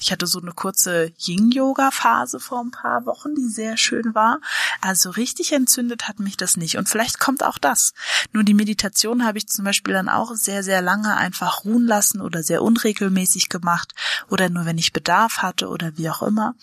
Ich 0.00 0.12
hatte 0.12 0.26
so 0.26 0.40
eine 0.40 0.52
kurze 0.52 1.12
Yin-Yoga-Phase 1.18 2.40
vor 2.40 2.60
ein 2.60 2.70
paar 2.70 3.06
Wochen, 3.06 3.34
die 3.34 3.48
sehr 3.48 3.76
schön 3.76 4.14
war. 4.14 4.40
Also 4.80 5.10
richtig 5.10 5.52
entzündet 5.52 6.08
hat 6.08 6.20
mich 6.20 6.36
das 6.36 6.56
nicht. 6.56 6.76
Und 6.76 6.88
vielleicht 6.88 7.18
kommt 7.18 7.42
auch 7.42 7.58
das. 7.58 7.92
Nur 8.32 8.44
die 8.44 8.54
Meditation 8.54 9.24
habe 9.24 9.38
ich 9.38 9.48
zum 9.48 9.64
Beispiel 9.64 9.94
dann 9.94 10.08
auch 10.08 10.34
sehr, 10.34 10.62
sehr 10.62 10.82
lange 10.82 11.16
einfach 11.16 11.64
ruhen 11.64 11.86
lassen 11.86 12.20
oder 12.20 12.42
sehr 12.42 12.62
unregelmäßig 12.62 13.48
gemacht 13.48 13.94
oder 14.28 14.48
nur 14.48 14.64
wenn 14.64 14.78
ich 14.78 14.92
Bedarf 14.92 15.38
hatte 15.38 15.68
oder 15.68 15.96
wie 15.96 16.10
auch 16.10 16.22
immer. 16.22 16.54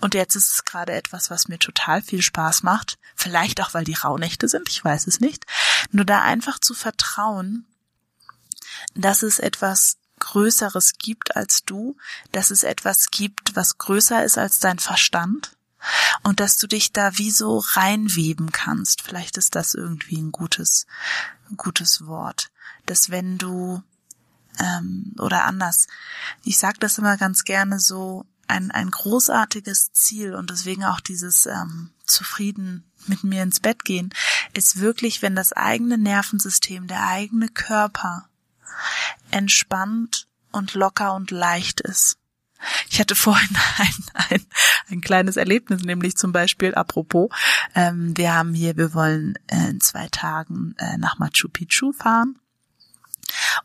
Und 0.00 0.14
jetzt 0.14 0.36
ist 0.36 0.52
es 0.52 0.64
gerade 0.64 0.92
etwas, 0.92 1.30
was 1.30 1.48
mir 1.48 1.58
total 1.58 2.02
viel 2.02 2.22
Spaß 2.22 2.62
macht. 2.62 2.98
Vielleicht 3.14 3.60
auch, 3.60 3.74
weil 3.74 3.84
die 3.84 3.94
Rauhnächte 3.94 4.48
sind, 4.48 4.68
ich 4.68 4.84
weiß 4.84 5.06
es 5.06 5.20
nicht. 5.20 5.46
Nur 5.90 6.04
da 6.04 6.22
einfach 6.22 6.58
zu 6.58 6.74
vertrauen, 6.74 7.66
dass 8.94 9.22
es 9.22 9.38
etwas 9.38 9.96
Größeres 10.26 10.94
gibt 10.98 11.36
als 11.36 11.62
du, 11.64 11.96
dass 12.32 12.50
es 12.50 12.64
etwas 12.64 13.12
gibt, 13.12 13.54
was 13.54 13.78
größer 13.78 14.24
ist 14.24 14.38
als 14.38 14.58
dein 14.58 14.80
Verstand 14.80 15.56
und 16.24 16.40
dass 16.40 16.56
du 16.56 16.66
dich 16.66 16.92
da 16.92 17.16
wie 17.16 17.30
so 17.30 17.58
reinweben 17.58 18.50
kannst. 18.50 19.02
Vielleicht 19.02 19.36
ist 19.36 19.54
das 19.54 19.74
irgendwie 19.74 20.16
ein 20.16 20.32
gutes, 20.32 20.86
gutes 21.56 22.06
Wort, 22.06 22.50
dass 22.86 23.10
wenn 23.10 23.38
du 23.38 23.84
ähm, 24.58 25.14
oder 25.18 25.44
anders, 25.44 25.86
ich 26.42 26.58
sage 26.58 26.78
das 26.80 26.98
immer 26.98 27.16
ganz 27.16 27.44
gerne 27.44 27.78
so, 27.78 28.26
ein, 28.48 28.72
ein 28.72 28.90
großartiges 28.90 29.92
Ziel 29.92 30.34
und 30.34 30.50
deswegen 30.50 30.84
auch 30.84 31.00
dieses 31.00 31.46
ähm, 31.46 31.90
zufrieden 32.04 32.84
mit 33.06 33.22
mir 33.24 33.42
ins 33.42 33.60
Bett 33.60 33.84
gehen, 33.84 34.10
ist 34.54 34.80
wirklich, 34.80 35.22
wenn 35.22 35.36
das 35.36 35.52
eigene 35.52 35.98
Nervensystem, 35.98 36.86
der 36.86 37.06
eigene 37.06 37.48
Körper 37.48 38.28
entspannt 39.30 40.26
und 40.52 40.74
locker 40.74 41.14
und 41.14 41.30
leicht 41.30 41.80
ist. 41.80 42.18
Ich 42.90 43.00
hatte 43.00 43.14
vorhin 43.14 43.56
ein, 43.78 44.04
ein, 44.30 44.46
ein 44.88 45.00
kleines 45.00 45.36
Erlebnis, 45.36 45.82
nämlich 45.82 46.16
zum 46.16 46.32
Beispiel, 46.32 46.74
apropos, 46.74 47.30
ähm, 47.74 48.16
wir 48.16 48.34
haben 48.34 48.54
hier, 48.54 48.76
wir 48.76 48.94
wollen 48.94 49.38
äh, 49.46 49.68
in 49.70 49.80
zwei 49.80 50.08
Tagen 50.08 50.74
äh, 50.78 50.96
nach 50.98 51.18
Machu 51.18 51.48
Picchu 51.48 51.92
fahren. 51.92 52.38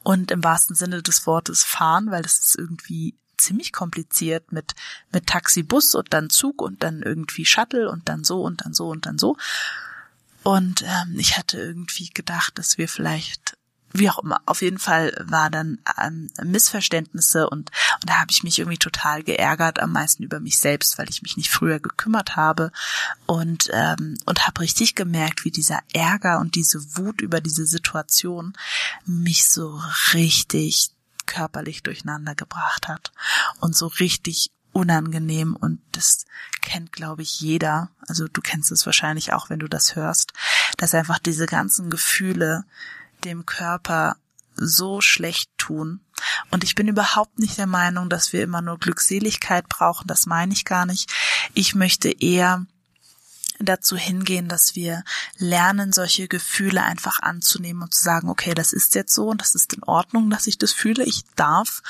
Und 0.03 0.31
im 0.31 0.43
wahrsten 0.43 0.75
Sinne 0.75 1.03
des 1.03 1.27
Wortes 1.27 1.63
fahren, 1.63 2.09
weil 2.09 2.23
das 2.23 2.39
ist 2.39 2.55
irgendwie 2.57 3.15
ziemlich 3.37 3.71
kompliziert 3.71 4.51
mit, 4.51 4.73
mit 5.11 5.27
Taxi, 5.27 5.63
Bus 5.63 5.95
und 5.95 6.13
dann 6.13 6.29
Zug 6.29 6.61
und 6.61 6.83
dann 6.83 7.01
irgendwie 7.01 7.45
Shuttle 7.45 7.89
und 7.89 8.09
dann 8.09 8.23
so 8.23 8.41
und 8.41 8.65
dann 8.65 8.73
so 8.73 8.89
und 8.89 9.05
dann 9.05 9.17
so. 9.17 9.37
Und 10.43 10.81
ähm, 10.81 11.19
ich 11.19 11.37
hatte 11.37 11.59
irgendwie 11.59 12.09
gedacht, 12.09 12.57
dass 12.57 12.77
wir 12.77 12.87
vielleicht 12.87 13.57
wie 13.93 14.09
auch 14.09 14.19
immer, 14.19 14.41
auf 14.45 14.61
jeden 14.61 14.79
Fall 14.79 15.13
war 15.27 15.49
dann 15.49 15.79
ähm, 16.01 16.29
Missverständnisse 16.43 17.49
und, 17.49 17.71
und 18.01 18.09
da 18.09 18.19
habe 18.19 18.31
ich 18.31 18.43
mich 18.43 18.59
irgendwie 18.59 18.77
total 18.77 19.23
geärgert, 19.23 19.79
am 19.79 19.91
meisten 19.91 20.23
über 20.23 20.39
mich 20.39 20.59
selbst, 20.59 20.97
weil 20.97 21.09
ich 21.09 21.21
mich 21.21 21.37
nicht 21.37 21.49
früher 21.49 21.79
gekümmert 21.79 22.35
habe. 22.35 22.71
Und 23.25 23.69
ähm, 23.73 24.17
und 24.25 24.47
habe 24.47 24.61
richtig 24.61 24.95
gemerkt, 24.95 25.45
wie 25.45 25.51
dieser 25.51 25.79
Ärger 25.93 26.39
und 26.39 26.55
diese 26.55 26.97
Wut 26.97 27.21
über 27.21 27.41
diese 27.41 27.65
Situation 27.65 28.53
mich 29.05 29.49
so 29.49 29.81
richtig 30.13 30.91
körperlich 31.25 31.83
durcheinander 31.83 32.35
gebracht 32.35 32.87
hat 32.87 33.11
und 33.59 33.75
so 33.75 33.87
richtig 33.87 34.51
unangenehm. 34.73 35.55
Und 35.55 35.81
das 35.91 36.25
kennt, 36.61 36.91
glaube 36.91 37.21
ich, 37.21 37.39
jeder. 37.39 37.89
Also 38.07 38.27
du 38.27 38.41
kennst 38.41 38.71
es 38.71 38.85
wahrscheinlich 38.85 39.33
auch, 39.33 39.49
wenn 39.49 39.59
du 39.59 39.67
das 39.67 39.95
hörst, 39.95 40.33
dass 40.77 40.95
einfach 40.95 41.19
diese 41.19 41.45
ganzen 41.45 41.89
Gefühle 41.89 42.65
dem 43.21 43.45
Körper 43.45 44.17
so 44.55 45.01
schlecht 45.01 45.49
tun. 45.57 46.01
Und 46.51 46.63
ich 46.63 46.75
bin 46.75 46.87
überhaupt 46.87 47.39
nicht 47.39 47.57
der 47.57 47.67
Meinung, 47.67 48.09
dass 48.09 48.33
wir 48.33 48.43
immer 48.43 48.61
nur 48.61 48.77
Glückseligkeit 48.77 49.67
brauchen. 49.69 50.07
Das 50.07 50.25
meine 50.25 50.53
ich 50.53 50.65
gar 50.65 50.85
nicht. 50.85 51.11
Ich 51.53 51.73
möchte 51.73 52.09
eher 52.09 52.65
dazu 53.59 53.95
hingehen, 53.95 54.47
dass 54.47 54.75
wir 54.75 55.03
lernen, 55.37 55.93
solche 55.93 56.27
Gefühle 56.27 56.83
einfach 56.83 57.19
anzunehmen 57.19 57.83
und 57.83 57.93
zu 57.93 58.03
sagen, 58.03 58.29
okay, 58.29 58.53
das 58.53 58.73
ist 58.73 58.95
jetzt 58.95 59.13
so 59.13 59.29
und 59.29 59.41
das 59.41 59.55
ist 59.55 59.73
in 59.73 59.83
Ordnung, 59.83 60.29
dass 60.29 60.47
ich 60.47 60.57
das 60.57 60.73
fühle. 60.73 61.03
Ich 61.03 61.23
darf 61.35 61.81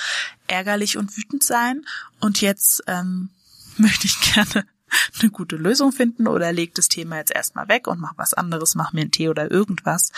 ärgerlich 0.48 0.98
und 0.98 1.16
wütend 1.18 1.44
sein 1.44 1.86
und 2.20 2.42
jetzt 2.42 2.84
ähm, 2.88 3.30
möchte 3.78 4.08
ich 4.08 4.20
gerne 4.34 4.66
eine 5.22 5.32
gute 5.32 5.56
Lösung 5.56 5.92
finden 5.92 6.28
oder 6.28 6.52
leg 6.52 6.76
das 6.76 6.88
Thema 6.88 7.18
jetzt 7.18 7.32
erstmal 7.32 7.68
weg 7.68 7.88
und 7.88 8.00
mach 8.00 8.18
was 8.18 8.34
anderes, 8.34 8.76
mach 8.76 8.94
mir 8.94 9.02
einen 9.02 9.12
Tee 9.12 9.30
oder 9.30 9.50
irgendwas 9.50 10.12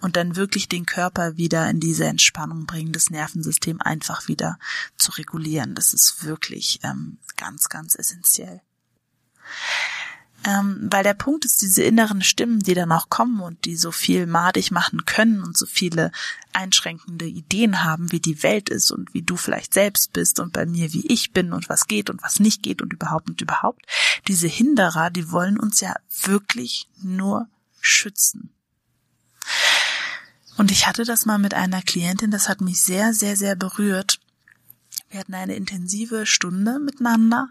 und 0.00 0.16
dann 0.16 0.36
wirklich 0.36 0.68
den 0.68 0.86
Körper 0.86 1.36
wieder 1.36 1.68
in 1.68 1.80
diese 1.80 2.06
Entspannung 2.06 2.66
bringen, 2.66 2.92
das 2.92 3.10
Nervensystem 3.10 3.80
einfach 3.80 4.28
wieder 4.28 4.58
zu 4.96 5.12
regulieren. 5.12 5.74
Das 5.74 5.92
ist 5.92 6.24
wirklich 6.24 6.80
ähm, 6.82 7.18
ganz, 7.36 7.68
ganz 7.68 7.94
essentiell. 7.94 8.60
Ähm, 10.44 10.88
weil 10.90 11.02
der 11.02 11.14
Punkt 11.14 11.44
ist, 11.44 11.62
diese 11.62 11.82
inneren 11.82 12.22
Stimmen, 12.22 12.60
die 12.60 12.74
dann 12.74 12.92
auch 12.92 13.08
kommen 13.08 13.40
und 13.40 13.64
die 13.64 13.76
so 13.76 13.90
viel 13.90 14.26
madig 14.26 14.70
machen 14.70 15.04
können 15.04 15.42
und 15.42 15.56
so 15.56 15.66
viele 15.66 16.12
einschränkende 16.52 17.26
Ideen 17.26 17.82
haben, 17.82 18.12
wie 18.12 18.20
die 18.20 18.42
Welt 18.44 18.68
ist 18.68 18.92
und 18.92 19.12
wie 19.14 19.22
du 19.22 19.36
vielleicht 19.36 19.74
selbst 19.74 20.12
bist 20.12 20.38
und 20.38 20.52
bei 20.52 20.64
mir, 20.64 20.92
wie 20.92 21.06
ich 21.08 21.32
bin 21.32 21.52
und 21.52 21.68
was 21.68 21.88
geht 21.88 22.08
und 22.08 22.22
was 22.22 22.38
nicht 22.38 22.62
geht 22.62 22.82
und 22.82 22.92
überhaupt 22.92 23.28
und 23.28 23.40
überhaupt. 23.40 23.84
Diese 24.28 24.46
Hinderer, 24.46 25.10
die 25.10 25.32
wollen 25.32 25.58
uns 25.58 25.80
ja 25.80 25.96
wirklich 26.22 26.88
nur 27.02 27.48
schützen. 27.80 28.50
Und 30.56 30.70
ich 30.70 30.86
hatte 30.86 31.04
das 31.04 31.26
mal 31.26 31.38
mit 31.38 31.54
einer 31.54 31.82
Klientin, 31.82 32.30
das 32.30 32.48
hat 32.48 32.60
mich 32.60 32.80
sehr, 32.80 33.12
sehr, 33.12 33.36
sehr 33.36 33.56
berührt. 33.56 34.20
Wir 35.10 35.20
hatten 35.20 35.34
eine 35.34 35.54
intensive 35.54 36.26
Stunde 36.26 36.78
miteinander 36.78 37.48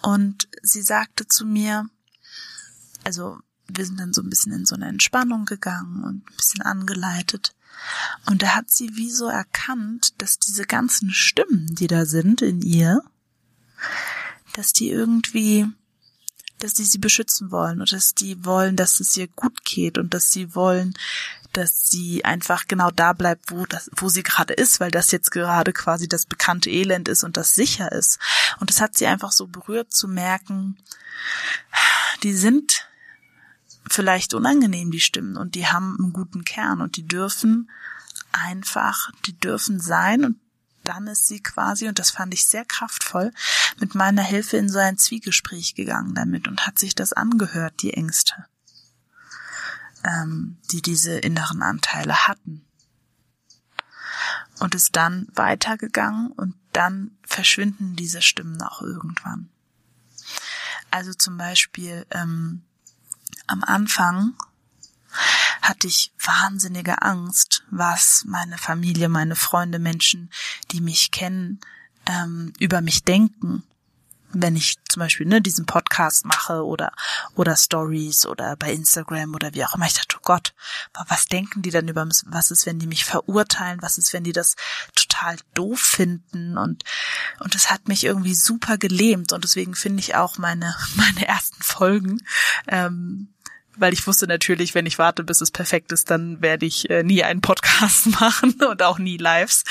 und 0.00 0.48
sie 0.62 0.82
sagte 0.82 1.28
zu 1.28 1.44
mir, 1.44 1.88
also 3.06 3.38
wir 3.68 3.86
sind 3.86 4.00
dann 4.00 4.12
so 4.12 4.20
ein 4.20 4.28
bisschen 4.28 4.52
in 4.52 4.66
so 4.66 4.74
eine 4.74 4.88
Entspannung 4.88 5.44
gegangen 5.44 6.02
und 6.04 6.28
ein 6.28 6.36
bisschen 6.36 6.62
angeleitet. 6.62 7.54
Und 8.26 8.42
da 8.42 8.54
hat 8.56 8.70
sie 8.70 8.96
wie 8.96 9.10
so 9.10 9.28
erkannt, 9.28 10.20
dass 10.20 10.38
diese 10.38 10.64
ganzen 10.64 11.10
Stimmen, 11.10 11.74
die 11.74 11.86
da 11.86 12.04
sind 12.04 12.42
in 12.42 12.62
ihr, 12.62 13.02
dass 14.54 14.72
die 14.72 14.90
irgendwie 14.90 15.66
dass 16.58 16.72
die 16.72 16.84
sie 16.84 16.98
beschützen 16.98 17.50
wollen 17.50 17.80
und 17.80 17.92
dass 17.92 18.14
die 18.14 18.44
wollen, 18.44 18.76
dass 18.76 19.00
es 19.00 19.16
ihr 19.16 19.28
gut 19.28 19.64
geht 19.64 19.98
und 19.98 20.14
dass 20.14 20.32
sie 20.32 20.54
wollen, 20.54 20.94
dass 21.52 21.86
sie 21.86 22.24
einfach 22.24 22.66
genau 22.66 22.90
da 22.90 23.12
bleibt, 23.12 23.50
wo 23.50 23.66
das, 23.66 23.90
wo 23.94 24.08
sie 24.08 24.22
gerade 24.22 24.54
ist, 24.54 24.80
weil 24.80 24.90
das 24.90 25.10
jetzt 25.10 25.30
gerade 25.30 25.72
quasi 25.72 26.08
das 26.08 26.26
bekannte 26.26 26.70
Elend 26.70 27.08
ist 27.08 27.24
und 27.24 27.36
das 27.36 27.54
sicher 27.54 27.92
ist. 27.92 28.18
Und 28.58 28.70
das 28.70 28.80
hat 28.80 28.96
sie 28.96 29.06
einfach 29.06 29.32
so 29.32 29.46
berührt 29.46 29.92
zu 29.92 30.08
merken, 30.08 30.78
die 32.22 32.34
sind 32.34 32.88
vielleicht 33.88 34.34
unangenehm, 34.34 34.90
die 34.90 35.00
Stimmen, 35.00 35.36
und 35.36 35.54
die 35.54 35.66
haben 35.66 35.96
einen 35.98 36.12
guten 36.12 36.44
Kern 36.44 36.80
und 36.80 36.96
die 36.96 37.06
dürfen 37.06 37.70
einfach, 38.32 39.10
die 39.26 39.38
dürfen 39.38 39.80
sein 39.80 40.24
und 40.24 40.36
dann 40.86 41.06
ist 41.08 41.26
sie 41.26 41.42
quasi, 41.42 41.88
und 41.88 41.98
das 41.98 42.10
fand 42.10 42.32
ich 42.32 42.46
sehr 42.46 42.64
kraftvoll, 42.64 43.32
mit 43.80 43.94
meiner 43.94 44.22
Hilfe 44.22 44.56
in 44.56 44.68
so 44.68 44.78
ein 44.78 44.98
Zwiegespräch 44.98 45.74
gegangen 45.74 46.14
damit 46.14 46.48
und 46.48 46.66
hat 46.66 46.78
sich 46.78 46.94
das 46.94 47.12
angehört, 47.12 47.82
die 47.82 47.94
Ängste, 47.94 48.46
ähm, 50.04 50.58
die 50.70 50.82
diese 50.82 51.18
inneren 51.18 51.62
Anteile 51.62 52.28
hatten. 52.28 52.64
Und 54.60 54.74
ist 54.74 54.96
dann 54.96 55.28
weitergegangen 55.34 56.30
und 56.32 56.54
dann 56.72 57.10
verschwinden 57.26 57.96
diese 57.96 58.22
Stimmen 58.22 58.62
auch 58.62 58.80
irgendwann. 58.80 59.50
Also 60.90 61.12
zum 61.12 61.36
Beispiel 61.36 62.06
ähm, 62.10 62.62
am 63.46 63.62
Anfang 63.64 64.34
hatte 65.62 65.86
ich 65.86 66.12
wahnsinnige 66.22 67.02
Angst, 67.02 67.64
was 67.70 68.24
meine 68.26 68.58
Familie, 68.58 69.08
meine 69.08 69.36
Freunde, 69.36 69.78
Menschen, 69.78 70.30
die 70.70 70.80
mich 70.80 71.10
kennen, 71.10 71.60
ähm, 72.06 72.52
über 72.58 72.80
mich 72.80 73.02
denken, 73.04 73.64
wenn 74.32 74.56
ich 74.56 74.76
zum 74.88 75.00
Beispiel 75.00 75.26
ne, 75.26 75.40
diesen 75.40 75.66
Podcast 75.66 76.24
mache 76.24 76.64
oder 76.64 76.92
oder 77.34 77.56
Stories 77.56 78.26
oder 78.26 78.56
bei 78.56 78.72
Instagram 78.72 79.34
oder 79.34 79.54
wie 79.54 79.64
auch 79.64 79.74
immer. 79.74 79.86
Ich 79.86 79.94
dachte, 79.94 80.16
oh 80.18 80.22
Gott, 80.22 80.54
was 81.08 81.26
denken 81.26 81.62
die 81.62 81.70
dann 81.70 81.88
über 81.88 82.04
mich? 82.04 82.22
Was 82.26 82.50
ist, 82.50 82.66
wenn 82.66 82.78
die 82.78 82.86
mich 82.86 83.04
verurteilen? 83.04 83.82
Was 83.82 83.98
ist, 83.98 84.12
wenn 84.12 84.24
die 84.24 84.32
das 84.32 84.56
total 84.94 85.36
doof 85.54 85.80
finden? 85.80 86.58
Und 86.58 86.84
und 87.40 87.54
das 87.54 87.70
hat 87.70 87.88
mich 87.88 88.04
irgendwie 88.04 88.34
super 88.34 88.78
gelähmt 88.78 89.32
und 89.32 89.44
deswegen 89.44 89.74
finde 89.74 90.00
ich 90.00 90.14
auch 90.14 90.38
meine 90.38 90.74
meine 90.96 91.26
ersten 91.26 91.62
Folgen 91.62 92.22
ähm, 92.68 93.28
weil 93.76 93.92
ich 93.92 94.06
wusste 94.06 94.26
natürlich, 94.26 94.74
wenn 94.74 94.86
ich 94.86 94.98
warte, 94.98 95.24
bis 95.24 95.40
es 95.40 95.50
perfekt 95.50 95.92
ist, 95.92 96.10
dann 96.10 96.40
werde 96.42 96.66
ich 96.66 96.88
äh, 96.90 97.02
nie 97.02 97.22
einen 97.22 97.40
Podcast 97.40 98.06
machen 98.20 98.54
und 98.68 98.82
auch 98.82 98.98
nie 98.98 99.16
Lives. 99.16 99.64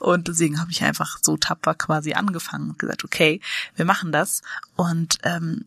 Und 0.00 0.28
deswegen 0.28 0.60
habe 0.60 0.70
ich 0.70 0.82
einfach 0.82 1.18
so 1.22 1.36
tapfer 1.36 1.74
quasi 1.74 2.14
angefangen 2.14 2.70
und 2.70 2.78
gesagt, 2.78 3.04
okay, 3.04 3.40
wir 3.76 3.84
machen 3.84 4.12
das. 4.12 4.42
Und 4.76 5.18
ähm, 5.22 5.64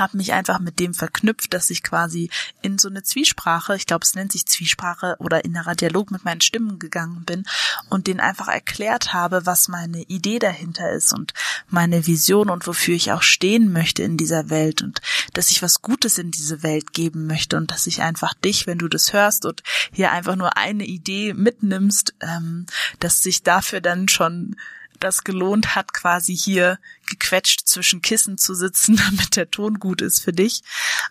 habe 0.00 0.16
mich 0.16 0.32
einfach 0.32 0.58
mit 0.58 0.78
dem 0.78 0.94
verknüpft, 0.94 1.54
dass 1.54 1.70
ich 1.70 1.82
quasi 1.82 2.30
in 2.62 2.78
so 2.78 2.88
eine 2.88 3.02
Zwiesprache, 3.02 3.76
ich 3.76 3.86
glaube 3.86 4.04
es 4.04 4.14
nennt 4.14 4.32
sich 4.32 4.46
Zwiesprache 4.46 5.16
oder 5.18 5.44
innerer 5.44 5.74
Dialog 5.74 6.10
mit 6.10 6.24
meinen 6.24 6.40
Stimmen 6.40 6.78
gegangen 6.78 7.24
bin 7.24 7.44
und 7.88 8.06
denen 8.06 8.20
einfach 8.20 8.48
erklärt 8.48 9.12
habe, 9.12 9.46
was 9.46 9.68
meine 9.68 10.02
Idee 10.02 10.38
dahinter 10.38 10.90
ist 10.90 11.12
und 11.12 11.34
meine 11.68 12.06
Vision 12.06 12.50
und 12.50 12.66
wofür 12.66 12.94
ich 12.94 13.12
auch 13.12 13.22
stehen 13.22 13.72
möchte 13.72 14.02
in 14.02 14.16
dieser 14.16 14.50
Welt 14.50 14.82
und 14.82 15.00
dass 15.32 15.50
ich 15.50 15.62
was 15.62 15.82
Gutes 15.82 16.18
in 16.18 16.30
diese 16.30 16.62
Welt 16.62 16.92
geben 16.92 17.26
möchte 17.26 17.56
und 17.56 17.70
dass 17.70 17.86
ich 17.86 18.02
einfach 18.02 18.34
dich, 18.34 18.66
wenn 18.66 18.78
du 18.78 18.88
das 18.88 19.12
hörst 19.12 19.46
und 19.46 19.62
hier 19.92 20.12
einfach 20.12 20.36
nur 20.36 20.56
eine 20.56 20.84
Idee 20.84 21.34
mitnimmst, 21.34 22.14
ähm, 22.20 22.66
dass 23.00 23.22
sich 23.22 23.42
dafür 23.42 23.80
dann 23.80 24.08
schon 24.08 24.56
das 25.02 25.24
gelohnt 25.24 25.74
hat, 25.74 25.92
quasi 25.92 26.36
hier 26.36 26.78
gequetscht 27.08 27.66
zwischen 27.66 28.02
Kissen 28.02 28.38
zu 28.38 28.54
sitzen, 28.54 28.96
damit 29.08 29.36
der 29.36 29.50
Ton 29.50 29.78
gut 29.78 30.00
ist 30.00 30.20
für 30.20 30.32
dich. 30.32 30.62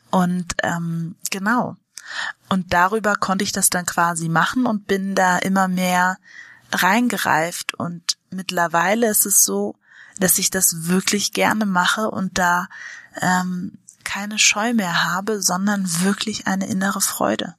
Und 0.10 0.56
ähm, 0.64 1.16
genau. 1.30 1.78
Und 2.50 2.74
darüber 2.74 3.16
konnte 3.16 3.44
ich 3.44 3.52
das 3.52 3.70
dann 3.70 3.86
quasi 3.86 4.28
machen 4.28 4.66
und 4.66 4.88
bin 4.88 5.16
da 5.16 5.38
immer 5.38 5.68
mehr 5.68 6.18
reingereift 6.72 7.74
und 7.74 8.18
mittlerweile 8.30 9.10
ist 9.10 9.26
es 9.26 9.44
so, 9.44 9.76
dass 10.20 10.38
ich 10.38 10.50
das 10.50 10.88
wirklich 10.88 11.34
gerne 11.34 11.66
mache 11.66 12.10
und 12.10 12.38
da 12.38 12.68
ähm, 13.22 13.78
keine 14.04 14.40
Scheu 14.40 14.74
mehr 14.74 15.06
habe, 15.06 15.42
sondern 15.42 16.02
wirklich 16.02 16.48
eine 16.48 16.68
innere 16.68 17.02
Freude. 17.02 17.56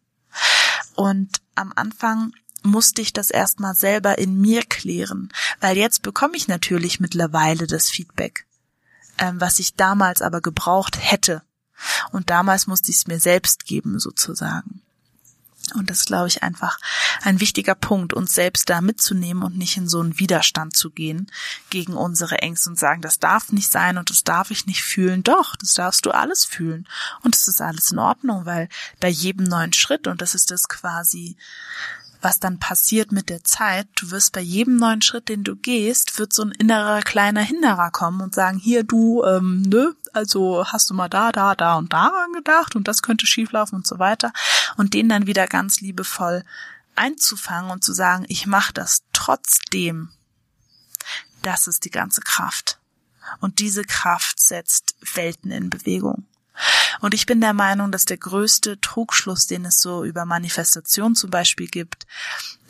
Und 0.95 1.41
am 1.55 1.73
Anfang 1.75 2.33
musste 2.63 3.03
ich 3.03 3.13
das 3.13 3.31
erstmal 3.31 3.75
selber 3.75 4.19
in 4.19 4.41
mir 4.41 4.63
klären, 4.63 5.33
weil 5.61 5.77
jetzt 5.77 6.03
bekomme 6.03 6.37
ich 6.37 6.49
natürlich 6.49 7.01
mittlerweile 7.01 7.67
das 7.67 7.89
Feedback, 7.89 8.47
ähm, 9.19 9.41
was 9.41 9.59
ich 9.59 9.75
damals 9.75 10.23
aber 10.23 10.41
gebraucht 10.41 10.97
hätte. 10.99 11.43
Und 12.13 12.31
damals 12.31 12.67
musste 12.67 12.91
ich 12.91 12.99
es 12.99 13.07
mir 13.07 13.19
selbst 13.19 13.65
geben, 13.65 13.99
sozusagen. 13.99 14.83
Und 15.75 15.91
das 15.91 15.99
ist, 15.99 16.07
glaube 16.07 16.29
ich, 16.29 16.43
einfach 16.43 16.79
ein 17.23 17.41
wichtiger 17.41 17.75
Punkt, 17.75 18.13
uns 18.13 18.35
selbst 18.35 18.69
da 18.69 18.81
mitzunehmen 18.81 19.43
und 19.43 19.57
nicht 19.57 19.77
in 19.77 19.89
so 19.89 20.01
einen 20.01 20.19
Widerstand 20.19 20.77
zu 20.77 20.91
gehen 20.91 21.31
gegen 21.71 21.95
unsere 21.95 22.39
Ängste 22.39 22.71
und 22.71 22.79
sagen, 22.79 23.01
das 23.01 23.21
darf 23.21 23.53
nicht 23.53 23.71
sein 23.71 23.97
und 23.97 24.11
das 24.11 24.25
darf 24.25 24.51
ich 24.51 24.67
nicht 24.67 24.83
fühlen. 24.83 25.23
Doch, 25.23 25.57
das 25.57 25.75
darfst 25.75 26.05
du 26.05 26.11
alles 26.11 26.45
fühlen. 26.45 26.87
Und 27.23 27.37
es 27.37 27.49
ist 27.49 27.61
alles 27.61 27.93
in 27.93 28.01
Ordnung, 28.01 28.45
weil 28.45 28.69
bei 29.01 29.09
jedem 29.09 29.45
neuen 29.45 29.73
Schritt, 29.73 30.09
und 30.09 30.21
das 30.21 30.35
ist 30.35 30.51
das 30.51 30.69
quasi 30.69 31.37
was 32.23 32.39
dann 32.39 32.59
passiert 32.59 33.13
mit 33.13 33.29
der 33.29 33.45
Zeit, 33.45 33.89
du 33.97 34.11
wirst 34.11 34.33
bei 34.33 34.41
jedem 34.41 34.77
neuen 34.77 35.03
Schritt, 35.03 35.29
den 35.29 35.45
du 35.45 35.57
gehst, 35.57 36.19
wird 36.19 36.33
so 36.33 36.43
ein 36.45 36.53
innerer 36.53 37.03
kleiner 37.03 37.43
Hinderer 37.43 37.91
kommen 37.91 38.21
und 38.21 38.35
sagen, 38.35 38.59
hier 38.59 38.85
du, 38.85 39.25
ähm, 39.25 39.63
nö, 39.63 39.93
also 40.13 40.65
hast 40.67 40.89
du 40.89 40.95
mal 40.95 41.09
da, 41.09 41.33
da, 41.33 41.55
da 41.55 41.75
und 41.75 41.93
daran 41.93 42.33
gedacht 42.33 42.77
und 42.77 42.87
das 42.87 43.03
könnte 43.03 43.27
schieflaufen 43.27 43.77
und 43.77 43.87
so 43.87 43.99
weiter 43.99 44.33
und 44.77 44.95
den 44.95 45.09
dann 45.09 45.27
wieder 45.27 45.47
ganz 45.47 45.81
liebevoll 45.81 46.45
einzufangen 46.95 47.71
und 47.71 47.83
zu 47.83 47.93
sagen, 47.93 48.25
ich 48.29 48.47
mache 48.47 48.73
das 48.73 49.03
trotzdem. 49.13 50.11
Das 51.43 51.67
ist 51.67 51.85
die 51.85 51.91
ganze 51.91 52.21
Kraft. 52.21 52.79
Und 53.41 53.59
diese 53.59 53.83
Kraft 53.83 54.41
setzt 54.41 54.95
Welten 55.15 55.51
in 55.51 55.71
Bewegung. 55.71 56.27
Und 57.01 57.15
ich 57.15 57.27
bin 57.27 57.41
der 57.41 57.55
Meinung, 57.55 57.91
dass 57.91 58.05
der 58.05 58.19
größte 58.19 58.81
Trugschluss, 58.81 59.47
den 59.47 59.65
es 59.65 59.81
so 59.81 60.05
über 60.05 60.25
Manifestation 60.25 61.15
zum 61.15 61.31
Beispiel 61.31 61.67
gibt, 61.67 62.07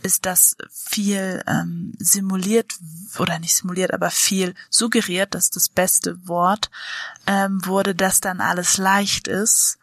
ist, 0.02 0.26
dass 0.26 0.56
viel 0.70 1.42
ähm, 1.46 1.92
simuliert 1.98 2.72
oder 3.18 3.38
nicht 3.38 3.54
simuliert, 3.54 3.92
aber 3.92 4.10
viel 4.10 4.54
suggeriert, 4.70 5.34
dass 5.34 5.50
das 5.50 5.68
beste 5.68 6.26
Wort 6.26 6.70
ähm, 7.26 7.64
wurde, 7.64 7.94
dass 7.94 8.20
dann 8.20 8.40
alles 8.40 8.78
leicht 8.78 9.28
ist. 9.28 9.78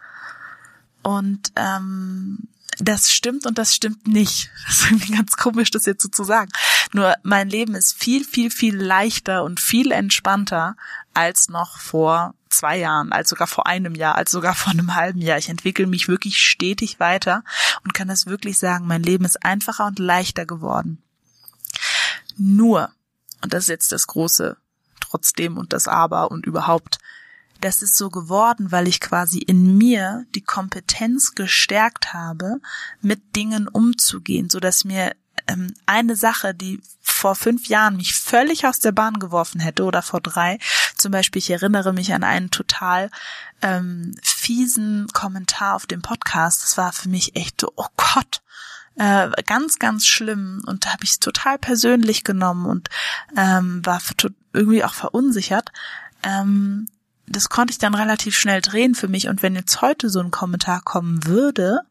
Und 1.01 1.53
ähm, 1.55 2.49
das 2.79 3.11
stimmt 3.11 3.45
und 3.45 3.57
das 3.57 3.73
stimmt 3.73 4.07
nicht. 4.07 4.49
Das 4.67 4.79
ist 4.79 4.91
irgendwie 4.91 5.13
ganz 5.13 5.35
komisch, 5.37 5.71
das 5.71 5.85
jetzt 5.85 6.03
so 6.03 6.09
zu 6.09 6.23
sagen. 6.23 6.51
Nur 6.93 7.15
mein 7.23 7.49
Leben 7.49 7.75
ist 7.75 7.93
viel, 7.93 8.23
viel, 8.23 8.51
viel 8.51 8.75
leichter 8.75 9.43
und 9.43 9.59
viel 9.59 9.91
entspannter 9.91 10.75
als 11.13 11.49
noch 11.49 11.79
vor 11.79 12.35
zwei 12.49 12.77
Jahren, 12.77 13.11
als 13.11 13.29
sogar 13.29 13.47
vor 13.47 13.67
einem 13.67 13.95
Jahr, 13.95 14.15
als 14.15 14.31
sogar 14.31 14.55
vor 14.55 14.73
einem 14.73 14.95
halben 14.95 15.21
Jahr. 15.21 15.37
Ich 15.37 15.49
entwickle 15.49 15.87
mich 15.87 16.07
wirklich 16.07 16.37
stetig 16.37 16.99
weiter 16.99 17.43
und 17.83 17.93
kann 17.93 18.07
das 18.07 18.25
wirklich 18.25 18.57
sagen, 18.57 18.87
mein 18.87 19.03
Leben 19.03 19.25
ist 19.25 19.43
einfacher 19.43 19.85
und 19.85 19.99
leichter 19.99 20.45
geworden. 20.45 21.01
Nur, 22.37 22.89
und 23.41 23.53
das 23.53 23.63
ist 23.63 23.69
jetzt 23.69 23.91
das 23.91 24.07
große 24.07 24.57
trotzdem 24.99 25.57
und 25.57 25.73
das 25.73 25.87
aber 25.87 26.31
und 26.31 26.45
überhaupt, 26.45 26.99
das 27.61 27.81
ist 27.81 27.97
so 27.97 28.09
geworden, 28.09 28.71
weil 28.71 28.87
ich 28.87 29.01
quasi 29.01 29.39
in 29.39 29.77
mir 29.77 30.25
die 30.35 30.41
Kompetenz 30.41 31.35
gestärkt 31.35 32.13
habe, 32.13 32.59
mit 33.01 33.35
Dingen 33.35 33.67
umzugehen, 33.67 34.49
so 34.49 34.59
dass 34.59 34.85
mir 34.85 35.13
ähm, 35.47 35.73
eine 35.85 36.15
Sache, 36.15 36.53
die 36.53 36.81
vor 37.19 37.35
fünf 37.35 37.67
Jahren 37.67 37.97
mich 37.97 38.15
völlig 38.15 38.65
aus 38.65 38.79
der 38.79 38.93
Bahn 38.93 39.19
geworfen 39.19 39.59
hätte 39.59 39.83
oder 39.83 40.01
vor 40.01 40.21
drei, 40.21 40.57
zum 40.95 41.11
Beispiel, 41.11 41.39
ich 41.39 41.49
erinnere 41.49 41.93
mich 41.93 42.13
an 42.13 42.23
einen 42.23 42.49
total 42.49 43.11
ähm, 43.61 44.15
fiesen 44.23 45.07
Kommentar 45.13 45.75
auf 45.75 45.85
dem 45.85 46.01
Podcast. 46.01 46.63
Das 46.63 46.77
war 46.77 46.93
für 46.93 47.09
mich 47.09 47.35
echt 47.35 47.61
so, 47.61 47.71
oh 47.75 47.87
Gott, 47.97 48.41
äh, 48.95 49.29
ganz, 49.43 49.79
ganz 49.79 50.05
schlimm. 50.05 50.63
Und 50.65 50.85
da 50.85 50.93
habe 50.93 51.03
ich 51.03 51.11
es 51.11 51.19
total 51.19 51.57
persönlich 51.57 52.23
genommen 52.23 52.65
und 52.65 52.89
ähm, 53.37 53.85
war 53.85 54.01
irgendwie 54.53 54.83
auch 54.83 54.93
verunsichert. 54.93 55.71
Ähm, 56.23 56.87
das 57.27 57.49
konnte 57.49 57.71
ich 57.71 57.77
dann 57.77 57.95
relativ 57.95 58.37
schnell 58.37 58.61
drehen 58.61 58.95
für 58.95 59.07
mich. 59.07 59.27
Und 59.27 59.43
wenn 59.43 59.55
jetzt 59.55 59.81
heute 59.81 60.09
so 60.09 60.19
ein 60.19 60.31
Kommentar 60.31 60.81
kommen 60.81 61.25
würde, 61.25 61.81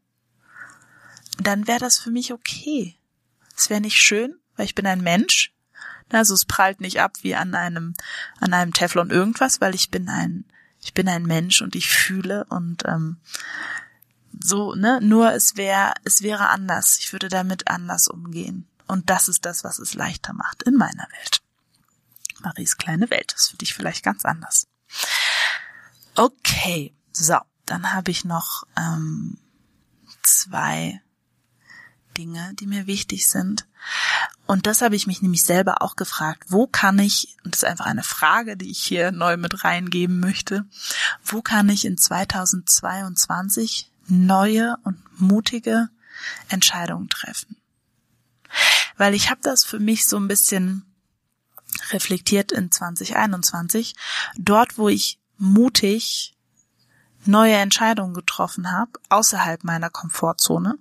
dann 1.40 1.66
wäre 1.66 1.78
das 1.78 1.98
für 1.98 2.10
mich 2.10 2.32
okay. 2.32 2.96
Es 3.56 3.70
wäre 3.70 3.80
nicht 3.80 3.98
schön, 3.98 4.34
weil 4.58 4.66
ich 4.66 4.74
bin 4.74 4.86
ein 4.86 5.00
Mensch. 5.00 5.54
Also 6.10 6.34
es 6.34 6.44
prallt 6.44 6.80
nicht 6.80 7.00
ab 7.00 7.18
wie 7.22 7.34
an 7.34 7.54
einem, 7.54 7.94
an 8.40 8.52
einem 8.52 8.72
Teflon 8.72 9.10
irgendwas, 9.10 9.60
weil 9.60 9.74
ich 9.74 9.90
bin 9.90 10.08
ein, 10.08 10.44
ich 10.80 10.94
bin 10.94 11.08
ein 11.08 11.24
Mensch 11.24 11.62
und 11.62 11.74
ich 11.74 11.88
fühle 11.88 12.44
und 12.44 12.84
ähm, 12.86 13.18
so, 14.40 14.74
ne? 14.74 15.00
Nur 15.02 15.32
es 15.32 15.56
wäre, 15.56 15.94
es 16.04 16.22
wäre 16.22 16.48
anders. 16.48 16.98
Ich 16.98 17.12
würde 17.12 17.28
damit 17.28 17.68
anders 17.68 18.08
umgehen. 18.08 18.68
Und 18.86 19.10
das 19.10 19.28
ist 19.28 19.44
das, 19.44 19.64
was 19.64 19.78
es 19.78 19.94
leichter 19.94 20.32
macht 20.32 20.62
in 20.62 20.74
meiner 20.74 21.06
Welt. 21.18 21.42
Maries 22.40 22.76
kleine 22.76 23.10
Welt 23.10 23.32
ist 23.32 23.50
für 23.50 23.56
dich 23.56 23.74
vielleicht 23.74 24.02
ganz 24.04 24.24
anders. 24.24 24.66
Okay, 26.14 26.94
so, 27.12 27.38
dann 27.66 27.92
habe 27.92 28.10
ich 28.10 28.24
noch 28.24 28.64
ähm, 28.76 29.38
zwei 30.22 31.00
Dinge, 32.16 32.52
die 32.54 32.66
mir 32.66 32.86
wichtig 32.86 33.28
sind. 33.28 33.66
Und 34.48 34.66
das 34.66 34.80
habe 34.80 34.96
ich 34.96 35.06
mich 35.06 35.20
nämlich 35.20 35.42
selber 35.42 35.82
auch 35.82 35.94
gefragt. 35.94 36.44
Wo 36.48 36.66
kann 36.66 36.98
ich, 36.98 37.37
und 37.44 37.54
das 37.54 37.64
ist 37.64 37.68
einfach 37.68 37.84
eine 37.84 38.02
Frage, 38.02 38.56
die 38.56 38.70
ich 38.70 38.82
hier 38.82 39.12
neu 39.12 39.37
mit 39.37 39.62
reingeben 39.62 40.20
möchte, 40.20 40.64
wo 41.22 41.42
kann 41.42 41.68
ich 41.68 41.84
in 41.84 41.98
2022 41.98 43.92
neue 44.06 44.76
und 44.84 44.96
mutige 45.20 45.90
Entscheidungen 46.48 47.11
treffen? 47.11 47.58
Weil 48.96 49.12
ich 49.12 49.28
habe 49.28 49.42
das 49.42 49.64
für 49.64 49.80
mich 49.80 50.06
so 50.06 50.16
ein 50.16 50.28
bisschen 50.28 50.87
reflektiert 51.90 52.50
in 52.50 52.70
2021. 52.70 53.96
Dort, 54.38 54.78
wo 54.78 54.88
ich 54.88 55.18
mutig 55.37 56.34
neue 57.26 57.56
Entscheidungen 57.56 58.14
getroffen 58.14 58.72
habe, 58.72 58.92
außerhalb 59.11 59.62
meiner 59.62 59.90
Komfortzone. 59.90 60.78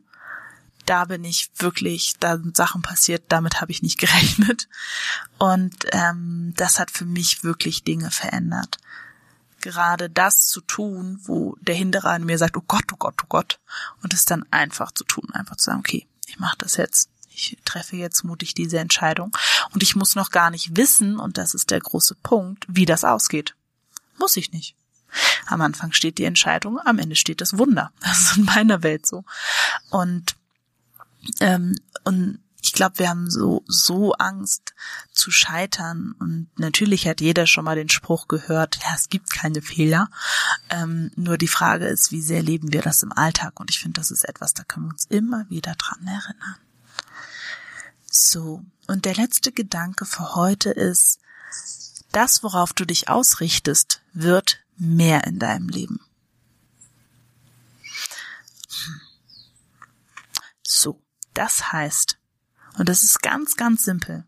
Da 0.88 1.06
bin 1.06 1.24
ich 1.24 1.52
wirklich, 1.58 2.16
da 2.20 2.38
sind 2.38 2.58
Sachen 2.58 2.82
passiert, 2.82 3.26
damit 3.28 3.62
habe 3.62 3.72
ich 3.72 3.84
nicht 3.84 4.00
gerechnet. 4.00 4.68
Und 5.38 5.76
ähm, 5.92 6.54
das 6.58 6.80
hat 6.80 6.90
für 6.90 7.06
mich 7.06 7.44
wirklich 7.44 7.84
Dinge 7.84 8.10
verändert. 8.10 8.78
Gerade 9.62 10.10
das 10.10 10.48
zu 10.48 10.62
tun, 10.62 11.20
wo 11.24 11.56
der 11.62 11.76
Hinterer 11.76 12.12
an 12.12 12.26
mir 12.26 12.38
sagt, 12.38 12.58
oh 12.58 12.64
Gott, 12.68 12.86
oh 12.94 12.98
Gott, 12.98 13.16
oh 13.24 13.28
Gott. 13.28 13.60
Und 14.02 14.14
es 14.14 14.26
dann 14.26 14.46
einfach 14.52 14.92
zu 14.92 15.04
tun, 15.04 15.30
einfach 15.34 15.58
zu 15.58 15.66
sagen, 15.66 15.80
okay, 15.80 16.08
ich 16.28 16.40
mache 16.40 16.58
das 16.58 16.78
jetzt. 16.78 17.10
Ich 17.30 17.58
treffe 17.66 17.96
jetzt 17.98 18.24
mutig 18.24 18.56
diese 18.56 18.80
Entscheidung. 18.80 19.36
Und 19.74 19.84
ich 19.84 19.96
muss 19.96 20.16
noch 20.16 20.32
gar 20.32 20.50
nicht 20.50 20.76
wissen, 20.76 21.20
und 21.20 21.38
das 21.38 21.54
ist 21.54 21.70
der 21.70 21.80
große 21.80 22.16
Punkt, 22.16 22.66
wie 22.68 22.86
das 22.86 23.04
ausgeht. 23.04 23.56
Muss 24.18 24.38
ich 24.38 24.52
nicht. 24.52 24.76
Am 25.46 25.62
Anfang 25.62 25.94
steht 25.94 26.18
die 26.18 26.26
Entscheidung, 26.26 26.80
am 26.80 27.00
Ende 27.00 27.16
steht 27.16 27.42
das 27.42 27.58
Wunder. 27.58 27.92
Das 28.02 28.22
ist 28.22 28.38
in 28.38 28.46
meiner 28.46 28.84
Welt 28.84 29.06
so. 29.06 29.24
Und, 29.90 30.36
ähm, 31.40 31.76
und 32.04 32.40
ich 32.62 32.74
glaube, 32.74 33.00
wir 33.00 33.10
haben 33.10 33.30
so, 33.30 33.64
so 33.68 34.14
Angst 34.14 34.74
zu 35.14 35.32
scheitern. 35.32 36.14
Und 36.20 36.50
natürlich 36.58 37.08
hat 37.08 37.22
jeder 37.22 37.48
schon 37.48 37.66
mal 37.66 37.76
den 37.76 37.90
Spruch 37.90 38.28
gehört, 38.28 38.78
ja, 38.84 38.94
es 38.96 39.10
gibt 39.10 39.32
keine 39.32 39.62
Fehler. 39.62 40.10
Ähm, 40.70 41.12
nur 41.16 41.38
die 41.38 41.48
Frage 41.48 41.88
ist, 41.88 42.12
wie 42.12 42.22
sehr 42.22 42.42
leben 42.42 42.74
wir 42.74 42.82
das 42.82 43.04
im 43.04 43.14
Alltag? 43.14 43.60
Und 43.60 43.70
ich 43.70 43.80
finde, 43.80 44.00
das 44.02 44.12
ist 44.12 44.28
etwas, 44.28 44.54
da 44.54 44.64
können 44.64 44.88
wir 44.88 44.92
uns 44.92 45.06
immer 45.06 45.50
wieder 45.50 45.76
dran 45.76 46.06
erinnern. 46.06 46.58
So. 48.10 48.64
Und 48.88 49.06
der 49.06 49.16
letzte 49.16 49.52
Gedanke 49.52 50.06
für 50.06 50.36
heute 50.36 50.72
ist, 50.72 51.20
das, 52.12 52.44
worauf 52.44 52.74
du 52.74 52.86
dich 52.86 53.10
ausrichtest, 53.10 54.02
wird 54.14 54.60
mehr 54.78 55.26
in 55.26 55.40
deinem 55.40 55.70
Leben. 55.70 56.00
Hm. 57.84 59.02
So, 60.64 61.02
das 61.38 61.72
heißt, 61.72 62.18
und 62.78 62.90
das 62.90 63.04
ist 63.04 63.22
ganz, 63.22 63.56
ganz 63.56 63.84
simpel, 63.84 64.26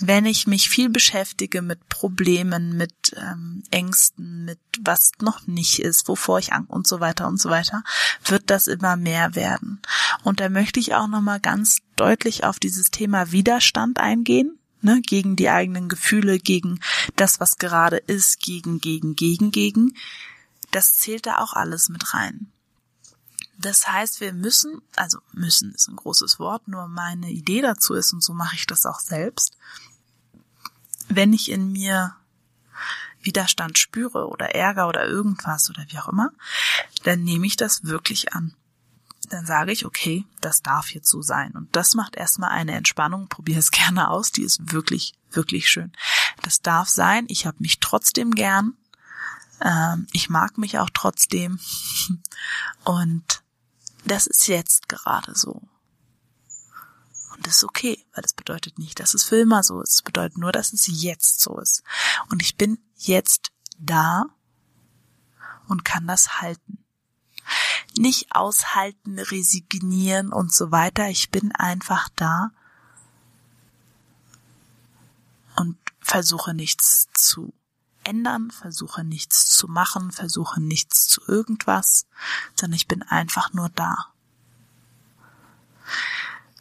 wenn 0.00 0.24
ich 0.24 0.46
mich 0.46 0.68
viel 0.68 0.88
beschäftige 0.88 1.62
mit 1.62 1.88
Problemen, 1.88 2.76
mit 2.76 3.14
ähm, 3.16 3.62
Ängsten, 3.70 4.44
mit 4.44 4.58
was 4.80 5.12
noch 5.20 5.46
nicht 5.46 5.80
ist, 5.80 6.08
wovor 6.08 6.38
ich 6.38 6.52
Angst 6.52 6.70
und 6.70 6.86
so 6.86 7.00
weiter 7.00 7.26
und 7.26 7.40
so 7.40 7.50
weiter, 7.50 7.82
wird 8.24 8.50
das 8.50 8.66
immer 8.66 8.96
mehr 8.96 9.34
werden. 9.34 9.80
Und 10.22 10.40
da 10.40 10.48
möchte 10.48 10.80
ich 10.80 10.94
auch 10.94 11.08
nochmal 11.08 11.40
ganz 11.40 11.78
deutlich 11.96 12.44
auf 12.44 12.58
dieses 12.58 12.90
Thema 12.90 13.32
Widerstand 13.32 13.98
eingehen, 13.98 14.58
ne, 14.80 15.00
gegen 15.02 15.36
die 15.36 15.50
eigenen 15.50 15.88
Gefühle, 15.88 16.38
gegen 16.38 16.80
das, 17.16 17.40
was 17.40 17.58
gerade 17.58 17.96
ist, 17.96 18.40
gegen, 18.40 18.80
gegen, 18.80 19.16
gegen, 19.16 19.50
gegen. 19.50 19.96
Das 20.70 20.96
zählt 20.96 21.26
da 21.26 21.38
auch 21.38 21.52
alles 21.52 21.88
mit 21.88 22.14
rein. 22.14 22.52
Das 23.62 23.86
heißt, 23.86 24.20
wir 24.20 24.32
müssen, 24.32 24.82
also 24.96 25.18
müssen 25.32 25.72
ist 25.72 25.88
ein 25.88 25.96
großes 25.96 26.38
Wort, 26.38 26.66
nur 26.68 26.88
meine 26.88 27.30
Idee 27.30 27.62
dazu 27.62 27.94
ist, 27.94 28.12
und 28.12 28.22
so 28.22 28.34
mache 28.34 28.56
ich 28.56 28.66
das 28.66 28.86
auch 28.86 28.98
selbst, 28.98 29.56
wenn 31.08 31.32
ich 31.32 31.50
in 31.50 31.72
mir 31.72 32.16
Widerstand 33.22 33.78
spüre 33.78 34.28
oder 34.28 34.54
Ärger 34.54 34.88
oder 34.88 35.06
irgendwas 35.06 35.70
oder 35.70 35.84
wie 35.88 35.98
auch 35.98 36.08
immer, 36.08 36.32
dann 37.04 37.22
nehme 37.22 37.46
ich 37.46 37.56
das 37.56 37.84
wirklich 37.84 38.32
an. 38.32 38.54
Dann 39.28 39.46
sage 39.46 39.70
ich, 39.70 39.86
okay, 39.86 40.26
das 40.40 40.62
darf 40.62 40.90
jetzt 40.90 41.08
so 41.08 41.22
sein. 41.22 41.52
Und 41.52 41.74
das 41.76 41.94
macht 41.94 42.16
erstmal 42.16 42.50
eine 42.50 42.72
Entspannung. 42.72 43.28
Probiere 43.28 43.60
es 43.60 43.70
gerne 43.70 44.10
aus. 44.10 44.32
Die 44.32 44.42
ist 44.42 44.72
wirklich, 44.72 45.14
wirklich 45.30 45.68
schön. 45.68 45.92
Das 46.42 46.60
darf 46.60 46.88
sein. 46.88 47.26
Ich 47.28 47.46
habe 47.46 47.58
mich 47.60 47.78
trotzdem 47.78 48.32
gern. 48.32 48.74
Ähm, 49.60 50.08
ich 50.12 50.28
mag 50.28 50.58
mich 50.58 50.78
auch 50.80 50.90
trotzdem. 50.92 51.60
Und 52.84 53.41
das 54.04 54.26
ist 54.26 54.46
jetzt 54.48 54.88
gerade 54.88 55.34
so. 55.34 55.62
Und 57.34 57.46
das 57.46 57.56
ist 57.56 57.64
okay, 57.64 58.04
weil 58.12 58.22
das 58.22 58.34
bedeutet 58.34 58.78
nicht, 58.78 59.00
dass 59.00 59.14
es 59.14 59.24
für 59.24 59.36
immer 59.36 59.62
so 59.62 59.80
ist. 59.80 59.94
Es 59.94 60.02
bedeutet 60.02 60.38
nur, 60.38 60.52
dass 60.52 60.72
es 60.72 60.86
jetzt 60.88 61.40
so 61.40 61.58
ist. 61.58 61.82
Und 62.30 62.42
ich 62.42 62.56
bin 62.56 62.78
jetzt 62.96 63.52
da 63.78 64.26
und 65.68 65.84
kann 65.84 66.06
das 66.06 66.40
halten. 66.40 66.84
Nicht 67.96 68.34
aushalten, 68.34 69.18
resignieren 69.18 70.32
und 70.32 70.52
so 70.52 70.70
weiter. 70.70 71.08
Ich 71.08 71.30
bin 71.30 71.52
einfach 71.52 72.08
da 72.16 72.50
und 75.56 75.76
versuche 76.00 76.54
nichts 76.54 77.08
zu 77.14 77.52
ändern, 78.04 78.50
versuche 78.50 79.04
nichts 79.04 79.48
zu 79.48 79.68
machen, 79.68 80.12
versuche 80.12 80.60
nichts 80.60 81.08
zu 81.08 81.22
irgendwas, 81.26 82.06
sondern 82.54 82.76
ich 82.76 82.88
bin 82.88 83.02
einfach 83.02 83.52
nur 83.52 83.68
da. 83.70 84.12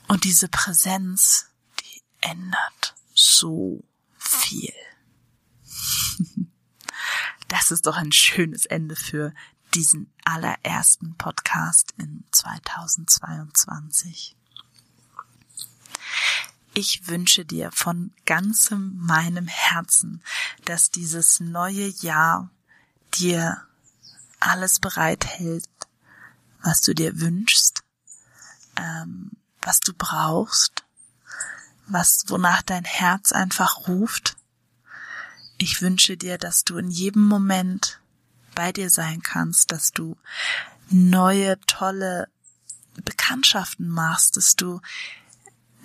Und 0.07 0.23
diese 0.23 0.47
Präsenz, 0.47 1.47
die 1.79 2.01
ändert 2.21 2.95
so 3.13 3.83
viel. 4.17 4.73
Das 7.47 7.69
ist 7.69 7.85
doch 7.85 7.97
ein 7.97 8.13
schönes 8.13 8.65
Ende 8.65 8.95
für 8.95 9.33
diesen 9.73 10.09
allerersten 10.23 11.17
Podcast 11.17 11.93
in 11.97 12.23
2022. 12.31 14.37
Ich 16.73 17.07
wünsche 17.07 17.43
dir 17.43 17.69
von 17.73 18.13
ganzem 18.25 18.97
meinem 18.97 19.47
Herzen, 19.47 20.23
dass 20.63 20.89
dieses 20.89 21.41
neue 21.41 21.87
Jahr 21.87 22.49
dir 23.13 23.61
alles 24.39 24.79
bereithält, 24.79 25.67
was 26.63 26.81
du 26.81 26.93
dir 26.93 27.19
wünschst, 27.19 27.83
ähm, 28.77 29.31
was 29.61 29.81
du 29.81 29.93
brauchst, 29.93 30.85
was, 31.87 32.23
wonach 32.27 32.61
dein 32.61 32.85
Herz 32.85 33.33
einfach 33.33 33.87
ruft. 33.87 34.37
Ich 35.57 35.81
wünsche 35.81 36.15
dir, 36.15 36.37
dass 36.37 36.63
du 36.63 36.77
in 36.77 36.89
jedem 36.89 37.27
Moment 37.27 37.99
bei 38.55 38.71
dir 38.71 38.89
sein 38.89 39.21
kannst, 39.21 39.71
dass 39.71 39.91
du 39.91 40.17
neue, 40.89 41.59
tolle 41.67 42.29
Bekanntschaften 43.03 43.89
machst, 43.89 44.37
dass 44.37 44.55
du 44.55 44.81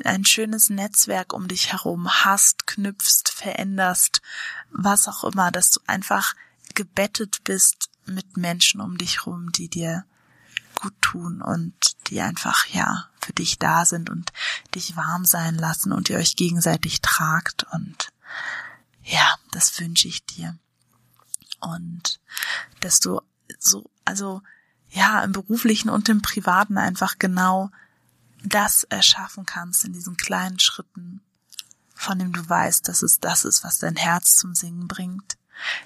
ein 0.07 0.25
schönes 0.25 0.71
Netzwerk 0.71 1.33
um 1.33 1.49
dich 1.49 1.73
herum 1.73 2.09
hast, 2.09 2.66
knüpfst, 2.66 3.31
veränderst, 3.35 4.23
was 4.71 5.09
auch 5.09 5.25
immer, 5.25 5.51
dass 5.51 5.71
du 5.71 5.81
einfach 5.87 6.35
gebettet 6.75 7.42
bist 7.45 7.90
mit 8.07 8.37
Menschen 8.37 8.81
um 8.81 8.99
dich 8.99 9.25
herum, 9.25 9.53
die 9.53 9.69
dir 9.69 10.05
gut 10.81 10.95
tun 11.01 11.42
und 11.42 11.75
die 12.09 12.21
einfach, 12.21 12.66
ja, 12.66 13.09
für 13.21 13.33
dich 13.33 13.59
da 13.59 13.85
sind 13.85 14.11
und 14.11 14.33
dich 14.75 14.97
warm 14.97 15.25
sein 15.25 15.57
lassen 15.57 15.92
und 15.92 16.11
ihr 16.11 16.19
euch 16.19 16.37
gegenseitig 16.37 17.01
tragt 17.01 17.64
und 17.73 18.12
ja, 19.03 19.37
das 19.53 19.79
wünsche 19.81 20.09
ich 20.09 20.25
dir. 20.27 20.59
Und 21.61 22.21
dass 22.81 23.01
du 23.01 23.21
so, 23.59 23.90
also 24.05 24.42
ja, 24.90 25.23
im 25.25 25.33
beruflichen 25.33 25.88
und 25.88 26.09
im 26.09 26.23
privaten 26.23 26.79
einfach 26.79 27.19
genau 27.19 27.71
das 28.49 28.85
erschaffen 28.85 29.47
kannst 29.47 29.85
in 29.85 29.93
diesen 29.93 30.17
kleinen 30.17 30.59
Schritten, 30.59 31.21
von 31.95 32.19
dem 32.19 32.33
du 32.33 32.47
weißt, 32.49 32.87
dass 32.89 33.03
es 33.03 33.21
das 33.21 33.45
ist, 33.45 33.65
was 33.65 33.79
dein 33.79 33.97
Herz 33.97 34.37
zum 34.37 34.55
Singen 34.55 34.89
bringt, 34.89 35.37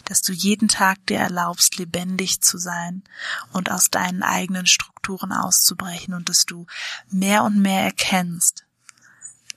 dass 0.05 0.23
du 0.23 0.33
jeden 0.33 0.69
Tag 0.69 1.05
dir 1.07 1.19
erlaubst, 1.19 1.77
lebendig 1.77 2.41
zu 2.41 2.59
sein 2.59 3.05
und 3.53 3.71
aus 3.71 3.91
deinen 3.91 4.23
eigenen 4.23 4.67
Strukturen 4.67 5.33
auszubrechen 5.33 6.15
und 6.15 6.29
dass 6.29 6.45
du 6.45 6.67
mehr 7.09 7.45
und 7.45 7.59
mehr 7.59 7.83
erkennst, 7.83 8.65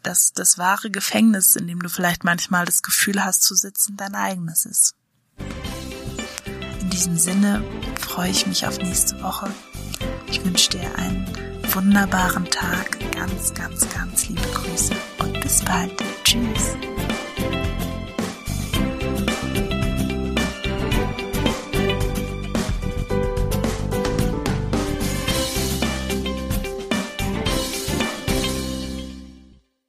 dass 0.03 0.33
das 0.33 0.57
wahre 0.57 0.91
Gefängnis, 0.91 1.55
in 1.55 1.67
dem 1.67 1.81
du 1.81 1.89
vielleicht 1.89 2.23
manchmal 2.23 2.65
das 2.65 2.83
Gefühl 2.83 3.23
hast 3.23 3.43
zu 3.43 3.55
sitzen, 3.55 3.97
dein 3.97 4.15
eigenes 4.15 4.65
ist. 4.65 4.95
In 6.81 6.89
diesem 6.89 7.17
Sinne 7.17 7.63
freue 7.99 8.29
ich 8.29 8.45
mich 8.45 8.67
auf 8.67 8.77
nächste 8.77 9.21
Woche. 9.21 9.51
Ich 10.27 10.43
wünsche 10.43 10.71
dir 10.71 10.95
einen 10.95 11.52
wunderbaren 11.75 12.45
Tag. 12.45 12.99
Ganz, 13.11 13.53
ganz, 13.53 13.87
ganz 13.89 14.29
liebe 14.29 14.41
Grüße 14.53 14.93
und 15.19 15.41
bis 15.41 15.63
bald. 15.63 15.91
Tschüss. 16.23 16.75